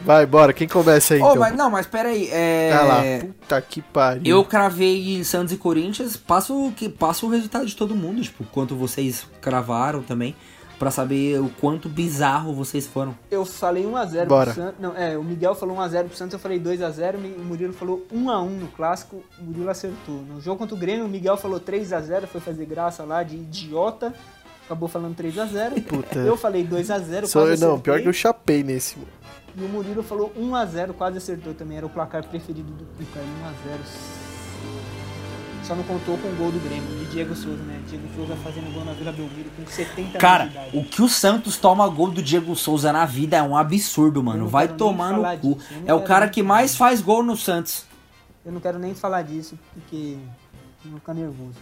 [0.00, 0.52] Vai, bora.
[0.52, 1.38] Quem começa aí, Ô, então?
[1.38, 2.70] mas não, mas peraí, é...
[2.72, 3.02] Tá lá.
[3.20, 4.22] Puta que pariu.
[4.24, 8.74] Eu cravei Santos e Corinthians, passo, que, passo o resultado de todo mundo, tipo, quanto
[8.74, 10.34] vocês cravaram também,
[10.82, 13.14] pra saber o quanto bizarro vocês foram.
[13.30, 14.52] Eu falei 1x0 Bora.
[14.52, 14.80] pro Santos.
[14.80, 17.14] Não, é, o Miguel falou 1x0 pro Santos, eu falei 2x0.
[17.36, 20.16] O Murilo falou 1x1 no clássico, o Murilo acertou.
[20.22, 24.12] No jogo contra o Grêmio, o Miguel falou 3x0, foi fazer graça lá de idiota.
[24.64, 25.84] Acabou falando 3x0.
[25.84, 26.18] Puta.
[26.18, 28.98] Eu falei 2x0, Sou eu, quase não, pior que eu chapei nesse.
[29.56, 31.76] E o Murilo falou 1x0, quase acertou também.
[31.76, 34.22] Era o placar preferido do Cuca, 1x0.
[35.62, 37.80] Só não contou com o gol do Grêmio, de Diego Souza, né?
[37.86, 41.88] Diego Souza fazendo gol na Vila Belmiro com 70 Cara, o que o Santos toma
[41.88, 44.48] gol do Diego Souza na vida é um absurdo, mano.
[44.48, 45.58] Vai tomar no cu.
[45.86, 47.84] É o cara que mais faz gol no Santos.
[48.44, 50.18] Eu não quero nem falar disso, porque
[50.84, 51.58] eu vou ficar nervoso.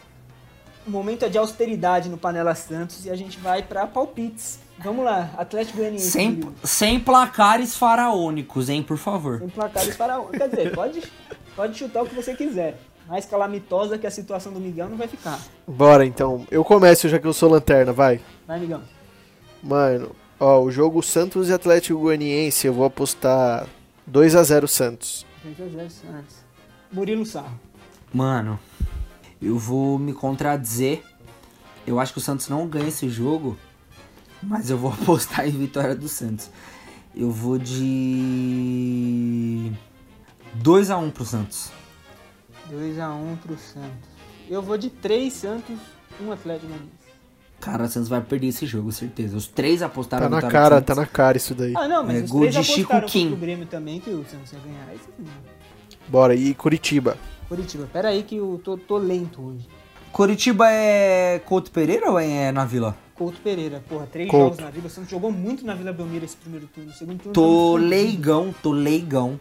[0.87, 4.59] O momento é de austeridade no Panela Santos e a gente vai pra palpites.
[4.79, 6.11] Vamos lá, Atlético Goianiense.
[6.11, 9.41] Sem, sem placares faraônicos, hein, por favor.
[9.41, 11.03] Sem placares para Quer dizer, pode,
[11.55, 12.81] pode chutar o que você quiser.
[13.11, 15.41] Mais calamitosa que a situação do Miguel não vai ficar.
[15.67, 16.47] Bora então.
[16.49, 18.21] Eu começo já que eu sou lanterna, vai.
[18.47, 18.83] Vai, Miguel.
[19.61, 23.67] Mano, ó, o jogo Santos e Atlético Goianiense, eu vou apostar
[24.07, 25.27] 2 a 0 Santos.
[25.43, 26.37] 3 a 0 Santos.
[26.93, 27.59] Murilo Sarro.
[28.15, 28.61] Mano,
[29.43, 31.03] eu vou me contradizer.
[31.85, 33.59] Eu acho que o Santos não ganha esse jogo,
[34.41, 36.49] mas eu vou apostar em vitória do Santos.
[37.13, 37.73] Eu vou de
[40.55, 41.73] 2 a 1 pro Santos.
[42.71, 44.11] 2x1 pro Santos.
[44.49, 45.77] Eu vou de 3 Santos,
[46.21, 47.01] 1 Atlético Goianiense.
[47.61, 49.37] Cara, o Santos vai perder esse jogo, certeza.
[49.37, 50.87] Os três apostaram Tá a na cara, Santos.
[50.87, 51.75] tá na cara isso daí.
[51.77, 53.33] Ah, não, mas É, os gol três de Chico Kim.
[53.33, 54.87] o Grêmio também que o Santos ia ganhar.
[55.19, 55.27] Não.
[56.09, 57.19] Bora, e Curitiba?
[57.49, 59.69] Curitiba, pera aí que eu tô, tô lento hoje.
[60.11, 62.97] Curitiba é Couto Pereira ou é na Vila?
[63.15, 64.45] Couto Pereira, porra, três Couto.
[64.45, 64.87] jogos na Vila.
[64.87, 66.91] O Santos jogou muito na Vila Belmiro esse primeiro turno.
[66.91, 69.39] O segundo turno Tô leigão, tô leigão.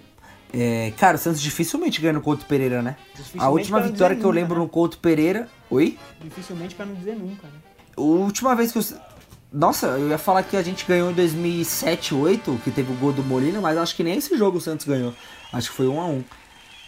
[0.51, 2.95] É, cara, o Santos dificilmente ganha no Couto Pereira, né?
[3.37, 4.61] A última vitória que eu nunca, lembro né?
[4.61, 5.47] no Couto Pereira.
[5.69, 5.97] Oi?
[6.21, 7.53] Dificilmente pra não dizer nunca, né?
[7.95, 8.83] A última vez que eu.
[9.51, 13.11] Nossa, eu ia falar que a gente ganhou em 2007, 2008, que teve o gol
[13.11, 15.13] do Molina, mas acho que nem esse jogo o Santos ganhou.
[15.51, 16.23] Acho que foi 1 a 1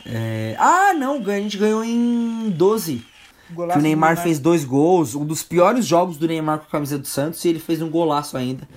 [0.05, 3.03] É, Ah, não, a gente ganhou em 12.
[3.51, 6.65] Golaço Que o do Neymar fez dois gols, um dos piores jogos do Neymar com
[6.65, 8.67] a camisa do Santos, e ele fez um golaço ainda.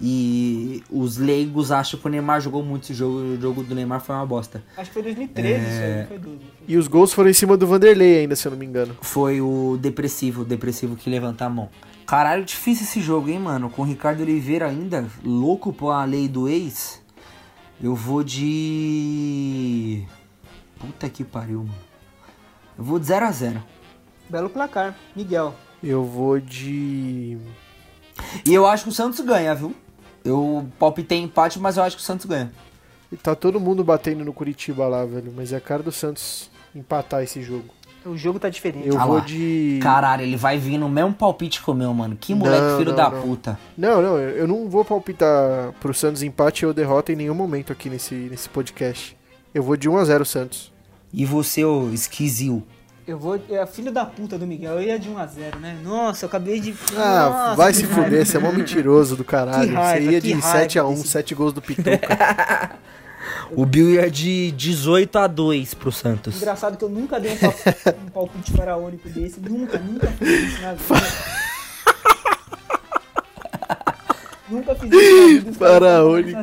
[0.00, 3.74] E os leigos acham que o Neymar jogou muito esse jogo, e o jogo do
[3.74, 4.62] Neymar foi uma bosta.
[4.76, 6.38] Acho que foi 2013 isso aí, não foi 12.
[6.68, 8.96] E os gols foram em cima do Vanderlei ainda, se eu não me engano.
[9.00, 11.68] Foi o depressivo, o depressivo que levanta a mão.
[12.06, 13.68] Caralho, difícil esse jogo, hein, mano?
[13.68, 17.02] Com o Ricardo Oliveira ainda, louco pra lei do ex.
[17.82, 20.04] Eu vou de.
[20.78, 21.74] Puta que pariu, mano.
[22.78, 23.62] Eu vou de 0 a 0
[24.30, 24.96] Belo placar.
[25.14, 25.54] Miguel.
[25.82, 27.36] Eu vou de.
[28.44, 29.74] E eu acho que o Santos ganha, viu?
[30.24, 32.50] Eu palpitei empate, mas eu acho que o Santos ganha.
[33.10, 35.32] E tá todo mundo batendo no Curitiba lá, velho.
[35.34, 37.64] Mas é a cara do Santos empatar esse jogo.
[38.04, 38.86] O jogo tá diferente.
[38.88, 39.20] Eu Ah vou lá.
[39.20, 39.80] de.
[39.82, 42.16] Caralho, ele vai vir no mesmo palpite que o meu, mano.
[42.18, 43.22] Que moleque Não, filho não, da não.
[43.22, 43.58] puta.
[43.76, 47.90] Não, não, eu não vou palpitar pro Santos empate ou derrota em nenhum momento aqui
[47.90, 49.16] nesse, nesse podcast.
[49.52, 50.72] Eu vou de 1 a 0 Santos.
[51.12, 52.62] E você, ô esquisio?
[53.08, 53.40] Eu vou.
[53.48, 54.74] É filho da puta do Miguel.
[54.74, 55.78] Eu ia de 1x0, né?
[55.82, 56.74] Nossa, eu acabei de.
[56.94, 58.04] Ah, Nossa, vai se raiva.
[58.04, 59.72] fuder, você é mó mentiroso do caralho.
[59.74, 61.90] Raiva, você ia de raiva 7 a 1 desse- 7 gols do Pituca.
[63.50, 66.36] O Bill ia de 18 a 2 pro Santos.
[66.36, 67.54] Engraçado que eu nunca dei um, pal-
[68.06, 69.40] um palpite faraônico desse.
[69.40, 70.94] Nunca, nunca fiz isso na vida.
[74.50, 75.50] nunca fiz isso na vida.
[75.50, 76.38] os caras Faraônico.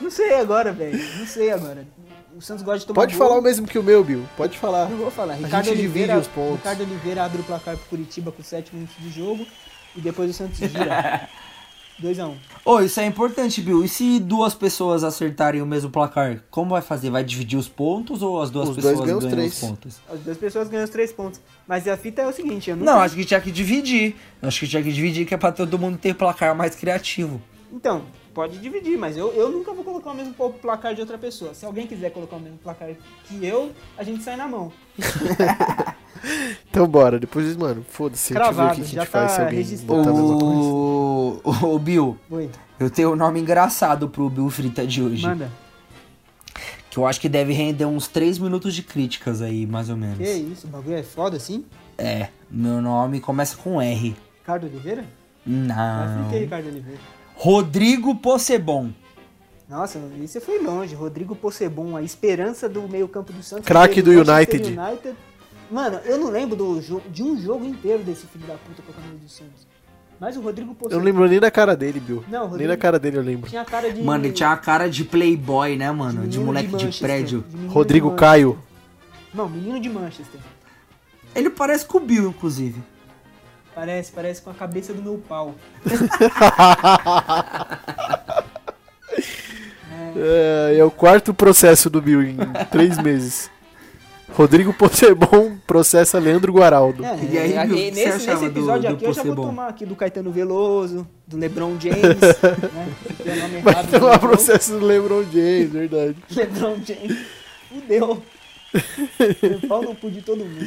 [0.00, 0.98] Não sei agora, velho.
[1.18, 1.86] Não sei agora.
[2.38, 3.26] O Santos gosta de tomar Pode gol.
[3.26, 4.24] falar o mesmo que o meu, Bill.
[4.36, 4.88] Pode falar.
[4.88, 5.32] Não vou falar.
[5.32, 6.56] A Ricardo gente divide Oliveira, os pontos.
[6.58, 9.44] Ricardo Oliveira abre o placar pro Curitiba com 7 minutos de jogo.
[9.96, 11.28] E depois o Santos gira.
[12.00, 12.36] 2x1.
[12.64, 13.82] Ô, isso é importante, Bill.
[13.84, 17.10] E se duas pessoas acertarem o mesmo placar, como vai fazer?
[17.10, 19.58] Vai dividir os pontos ou as duas Os pessoas ganham ganham, os os três.
[19.58, 19.96] pontos?
[20.08, 21.40] As duas pessoas ganham os 3 pontos.
[21.66, 22.92] Mas a fita é o seguinte, eu nunca...
[22.92, 24.14] Não, acho que tinha que dividir.
[24.40, 27.42] Acho que tinha que dividir, que é pra todo mundo ter placar mais criativo.
[27.72, 28.04] Então,
[28.38, 31.52] pode dividir, mas eu, eu nunca vou colocar o mesmo pla- placar de outra pessoa.
[31.54, 32.90] Se alguém quiser colocar o mesmo placar
[33.24, 34.70] que eu, a gente sai na mão.
[36.68, 38.36] Então bora, depois, mano, foda-se.
[38.36, 40.10] A gente vê o Cravado, que, a já gente faz se tá registrado.
[40.12, 41.40] O...
[41.44, 45.24] o, o Bill, Oi, eu tenho um nome engraçado pro Bill Frita de hoje.
[45.24, 45.48] manda.
[46.90, 50.18] Que eu acho que deve render uns 3 minutos de críticas aí, mais ou menos.
[50.18, 51.64] Que isso, o bagulho é foda assim?
[51.96, 54.16] É, meu nome começa com R.
[54.40, 55.02] Ricardo Oliveira?
[55.46, 56.24] Já Não.
[56.24, 57.17] fiquei Ricardo Oliveira.
[57.40, 58.90] Rodrigo Possebon.
[59.68, 60.92] Nossa, você foi longe.
[60.96, 63.64] Rodrigo Possebon, a esperança do meio campo do Santos.
[63.64, 64.76] Craque do United.
[64.76, 65.14] United.
[65.70, 66.80] Mano, eu não lembro do
[67.10, 69.68] de um jogo inteiro desse filho da puta com a camisa do Santos.
[70.18, 72.24] Mas o Rodrigo Eu Possebon não lembro nem da cara dele, Bill.
[72.28, 73.48] Não, nem Rodrigo- da cara dele eu lembro.
[73.48, 74.02] tinha cara de...
[74.02, 76.22] Mano, ele tinha a cara de playboy, né, mano?
[76.22, 77.44] De, menino moleque de, Manchester, prédio.
[77.48, 78.16] de Rodrigo de.
[78.16, 78.58] Caio.
[79.32, 80.40] Não, menino de Manchester.
[81.36, 82.82] Ele parece com o Bill, inclusive.
[83.78, 85.54] Parece, parece com a cabeça do meu pau.
[90.16, 92.36] É, é o quarto processo do Bill em
[92.72, 93.48] três meses.
[94.30, 97.04] Rodrigo Possebon processa Leandro Guaraldo.
[97.04, 99.46] É, E aí, é, o nesse, nesse do- episódio do aqui eu já vou Possebon?
[99.48, 102.88] tomar aqui do Caetano Veloso, do LeBron James, né?
[103.24, 106.16] É o Vai errado do tomar processo do LeBron James, verdade.
[106.34, 107.16] LeBron James.
[107.68, 108.22] Fudeu.
[109.68, 110.66] Pau no cu de todo mundo.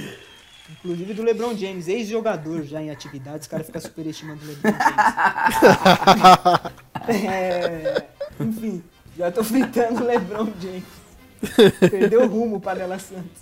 [0.79, 6.71] Inclusive do LeBron James, ex-jogador já em atividade, os caras ficam superestimando o LeBron James.
[7.07, 8.03] É,
[8.39, 8.83] enfim,
[9.17, 10.83] já tô fritando o LeBron James.
[11.89, 13.41] Perdeu o rumo para Dela Santos.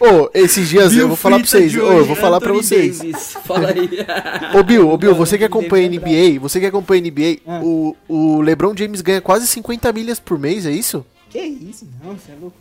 [0.00, 1.74] Ô, esses dias eu vou falar pra vocês.
[1.74, 2.98] Ô, eu vou falar pra Anthony vocês.
[2.98, 3.90] Davis, Fala aí.
[4.58, 7.60] Ô, Bill, ô, Bill, você que acompanha NBA, você que acompanha NBA, Ah.
[7.64, 11.04] o, o LeBron James ganha quase 50 milhas por mês, é isso?
[11.30, 11.86] Que isso?
[12.02, 12.56] Não, você é louco.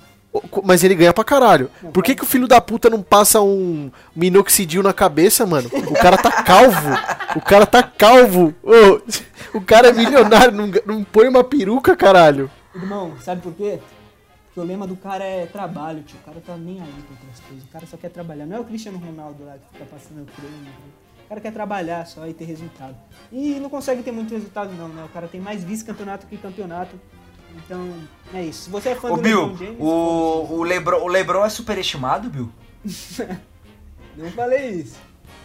[0.63, 1.69] Mas ele ganha pra caralho.
[1.93, 5.69] Por que, que o filho da puta não passa um minoxidil na cabeça, mano?
[5.73, 6.89] O cara tá calvo.
[7.35, 8.53] O cara tá calvo.
[8.61, 12.51] Ô, o cara é milionário, não, não põe uma peruca, caralho.
[12.75, 13.79] Irmão, sabe por quê?
[14.45, 16.17] Porque o lema do cara é trabalho, tio.
[16.21, 17.63] O cara tá nem aí com outras coisas.
[17.63, 18.45] O cara só quer trabalhar.
[18.45, 20.57] Não é o Cristiano Ronaldo lá que fica passando o treino.
[20.63, 20.71] né?
[21.25, 22.95] O cara quer trabalhar só e ter resultado.
[23.31, 25.03] E não consegue ter muito resultado, não, né?
[25.03, 26.95] O cara tem mais vice-campeonato que campeonato.
[27.65, 27.93] Então,
[28.33, 28.63] é isso.
[28.63, 31.49] Se você é fã Ô, do Bill, LeBron James, o, o, Lebron, o Lebron é
[31.49, 32.51] superestimado, Bill?
[34.15, 34.97] não falei isso.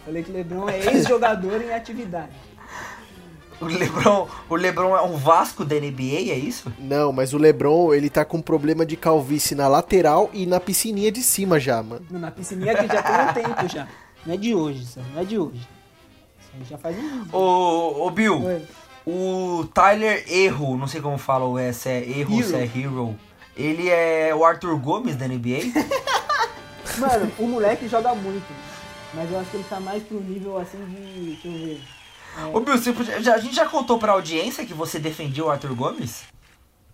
[0.04, 2.32] Falei que o LeBron é ex-jogador em atividade.
[3.60, 6.72] O Lebron, o Lebron é um Vasco da NBA, é isso?
[6.80, 11.12] Não, mas o LeBron, ele tá com problema de calvície na lateral e na piscininha
[11.12, 12.04] de cima já, mano.
[12.10, 13.86] Na piscininha que já tem um tempo já.
[14.26, 15.68] Não é de hoje, isso não é de hoje.
[16.40, 17.36] Isso aí já faz um...
[17.36, 18.62] Ô, ô Bill, Oi.
[19.06, 22.48] O Tyler Erro, não sei como fala o S, é Erro, Hero.
[22.48, 23.18] se é Hero.
[23.56, 25.72] Ele é o Arthur Gomes da NBA?
[26.98, 28.46] Mano, o moleque joga muito.
[29.14, 31.36] Mas eu acho que ele tá mais pro nível assim de.
[31.36, 31.80] Deixa eu ver.
[32.54, 35.74] Ô Bill, você podia- a gente já contou pra audiência que você defendia o Arthur
[35.74, 36.22] Gomes?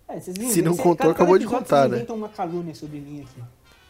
[0.07, 1.97] É, vocês viram, Se não esse- contou, cada- cada acabou de contar, vocês né?
[1.97, 3.41] inventam uma calúnia sobre mim aqui.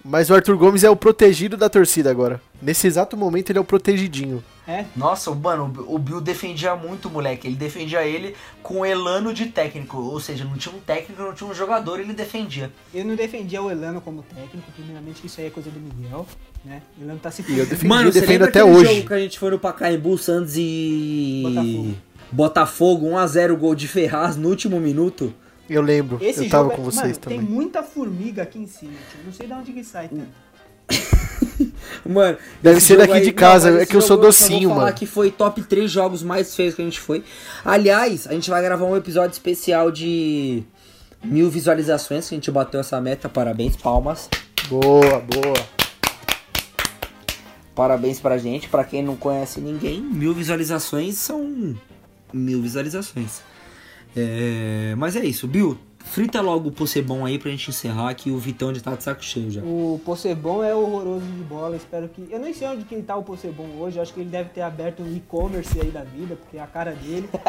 [0.04, 2.42] Mas o Arthur Gomes é o protegido da torcida agora.
[2.62, 4.44] Nesse exato momento ele é o protegidinho.
[4.68, 4.86] É?
[4.96, 7.48] Nossa, mano, o Bill- o Bill defendia muito o moleque.
[7.48, 9.98] Ele defendia ele com elano de técnico.
[9.98, 12.72] Ou seja, não tinha um técnico, não tinha um jogador, ele defendia.
[12.94, 16.26] Eu não defendia o Elano como técnico, primeiramente que isso aí é coisa do Miguel,
[16.64, 16.82] né?
[17.00, 18.94] O Elano tá se E eu defendi Mano, e você defendo lembra até aquele hoje.
[18.96, 21.42] jogo que a gente foi no Pacaembu, Santos e...
[21.44, 21.96] Botafogo.
[22.32, 25.34] Botafogo, 1x0 gol de Ferraz no último minuto.
[25.70, 27.40] Eu lembro, Esse eu tava é- com vocês mano, também.
[27.40, 29.20] tem muita formiga aqui em cima, tio.
[29.26, 30.50] Não sei de onde que sai tanto.
[32.06, 34.98] Mano, Deve ser daqui de casa, é que eu sou docinho, vou falar mano.
[34.98, 37.24] que foi top 3 jogos mais feios que a gente foi.
[37.64, 40.64] Aliás, a gente vai gravar um episódio especial de
[41.24, 43.30] mil visualizações, que a gente bateu essa meta.
[43.30, 44.28] Parabéns, palmas.
[44.68, 45.54] Boa, boa.
[47.76, 48.68] Parabéns pra gente.
[48.68, 51.76] Pra quem não conhece ninguém, mil visualizações são
[52.34, 53.42] mil visualizações.
[54.16, 55.78] É, Mas é isso, Bill.
[56.00, 59.24] Frita logo o Possebon aí pra gente encerrar que o Vitão já tá de saco
[59.24, 59.62] cheio já.
[59.62, 62.26] O Possebon é horroroso de bola, espero que.
[62.32, 64.62] Eu nem sei onde que ele tá o Possebon hoje, acho que ele deve ter
[64.62, 67.30] aberto um e-commerce aí da vida, porque é a cara dele.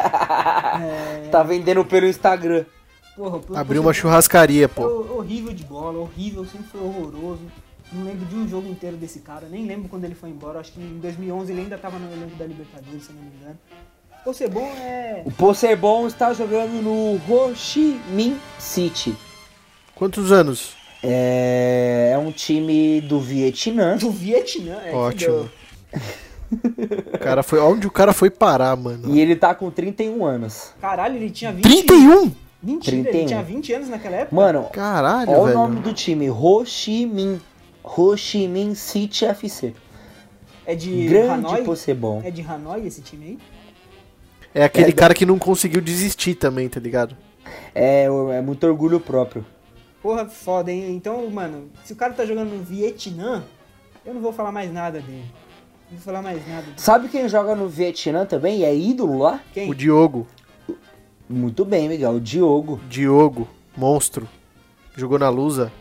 [0.83, 2.65] É, Tá vendendo pelo Instagram.
[3.15, 4.83] porra, Abriu uma churrascaria, é pô.
[4.83, 7.41] ho- horrível de bola, horrível, sempre foi horroroso.
[7.91, 10.71] Não lembro de um jogo inteiro desse cara, nem lembro quando ele foi embora, acho
[10.71, 13.57] que em 2011 ele ainda tava no elenco da Libertadores, se eu não me engano.
[14.23, 15.23] Possebon é.
[15.25, 19.15] O Possebon está jogando no Ho Chi Minh City.
[19.95, 20.75] Quantos anos?
[21.03, 23.97] É, é um time do Vietnã.
[23.97, 24.93] Do Vietnã, é.
[24.93, 25.49] Ótimo.
[27.13, 29.15] O cara foi, onde o cara foi parar, mano?
[29.15, 30.73] E ele tá com 31 anos.
[30.79, 31.63] Caralho, ele tinha 20.
[31.63, 32.31] 31?
[32.61, 33.19] Mentira, 31.
[33.19, 34.35] ele tinha 20 anos naquela época?
[34.35, 37.41] Mano, Caralho, olha o nome do time: Ho Chi Minh.
[37.83, 39.73] Ho Chi Minh City FC.
[40.65, 41.63] é de Grande Hanoi?
[41.63, 42.21] Possebon.
[42.23, 43.39] É de Hanoi esse time aí?
[44.53, 47.15] É aquele É, cara que não conseguiu desistir também, tá ligado?
[47.73, 49.45] É, é muito orgulho próprio.
[50.01, 50.93] Porra, foda, hein?
[50.95, 53.43] Então, mano, se o cara tá jogando no Vietnã,
[54.05, 55.25] eu não vou falar mais nada dele.
[55.89, 56.73] Não vou falar mais nada dele.
[56.77, 58.59] Sabe quem joga no Vietnã também?
[58.59, 59.41] e É ídolo lá?
[59.53, 59.69] Quem?
[59.69, 60.27] O Diogo.
[61.29, 62.13] Muito bem, Miguel.
[62.15, 62.79] O Diogo.
[62.89, 63.47] Diogo,
[63.77, 64.27] monstro.
[64.97, 65.71] Jogou na Lusa.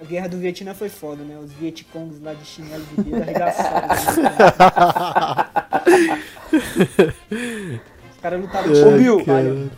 [0.00, 1.36] A guerra do Vietnã foi foda, né?
[1.38, 3.88] Os Vietcongs lá de chinelo de dedo arregaçaram.
[8.20, 9.70] caras lutavam de Ô, chinelo Bill.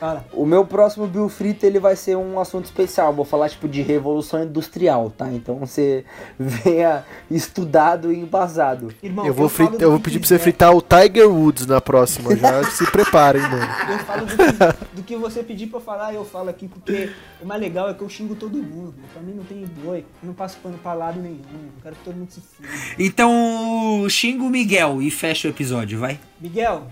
[0.00, 0.24] Fala.
[0.32, 3.12] O meu próximo Bill Frita ele vai ser um assunto especial.
[3.12, 5.30] Vou falar tipo de revolução industrial, tá?
[5.30, 6.06] Então você
[6.40, 8.94] venha estudado e embasado.
[9.02, 10.42] Irmão, eu vou, falo frita- eu vou pedir pra você quiser.
[10.42, 12.34] fritar o Tiger Woods na próxima.
[12.34, 13.62] Já se preparem, mano.
[13.90, 17.10] Eu falo do que, do que você pedir pra eu falar, eu falo aqui, porque
[17.42, 18.94] o mais legal é que eu xingo todo mundo.
[19.12, 21.36] Pra mim não tem boi, eu não passo pano pra lado nenhum.
[21.52, 22.68] Eu quero que todo mundo se foda.
[22.98, 26.18] Então xinga o Miguel e fecha o episódio, vai.
[26.40, 26.84] Miguel,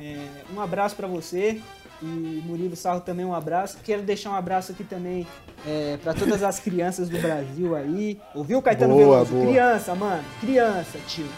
[0.00, 1.60] é, um abraço pra você
[2.02, 3.78] e Murilo Sarro também um abraço.
[3.82, 5.26] Quero deixar um abraço aqui também
[5.66, 8.20] é, para todas as crianças do Brasil aí.
[8.34, 9.32] Ouviu, Caetano Boa, Veloso?
[9.32, 9.46] boa.
[9.46, 11.28] Criança, mano, criança, tio.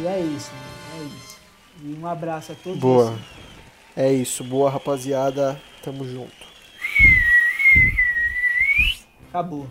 [0.00, 1.36] E é isso, mano, é isso.
[1.82, 2.78] E um abraço a todos.
[2.78, 3.10] Boa.
[3.10, 3.36] vocês.
[3.96, 4.44] É isso.
[4.44, 5.60] Boa, rapaziada.
[5.82, 6.46] Tamo junto.
[9.28, 9.66] Acabou.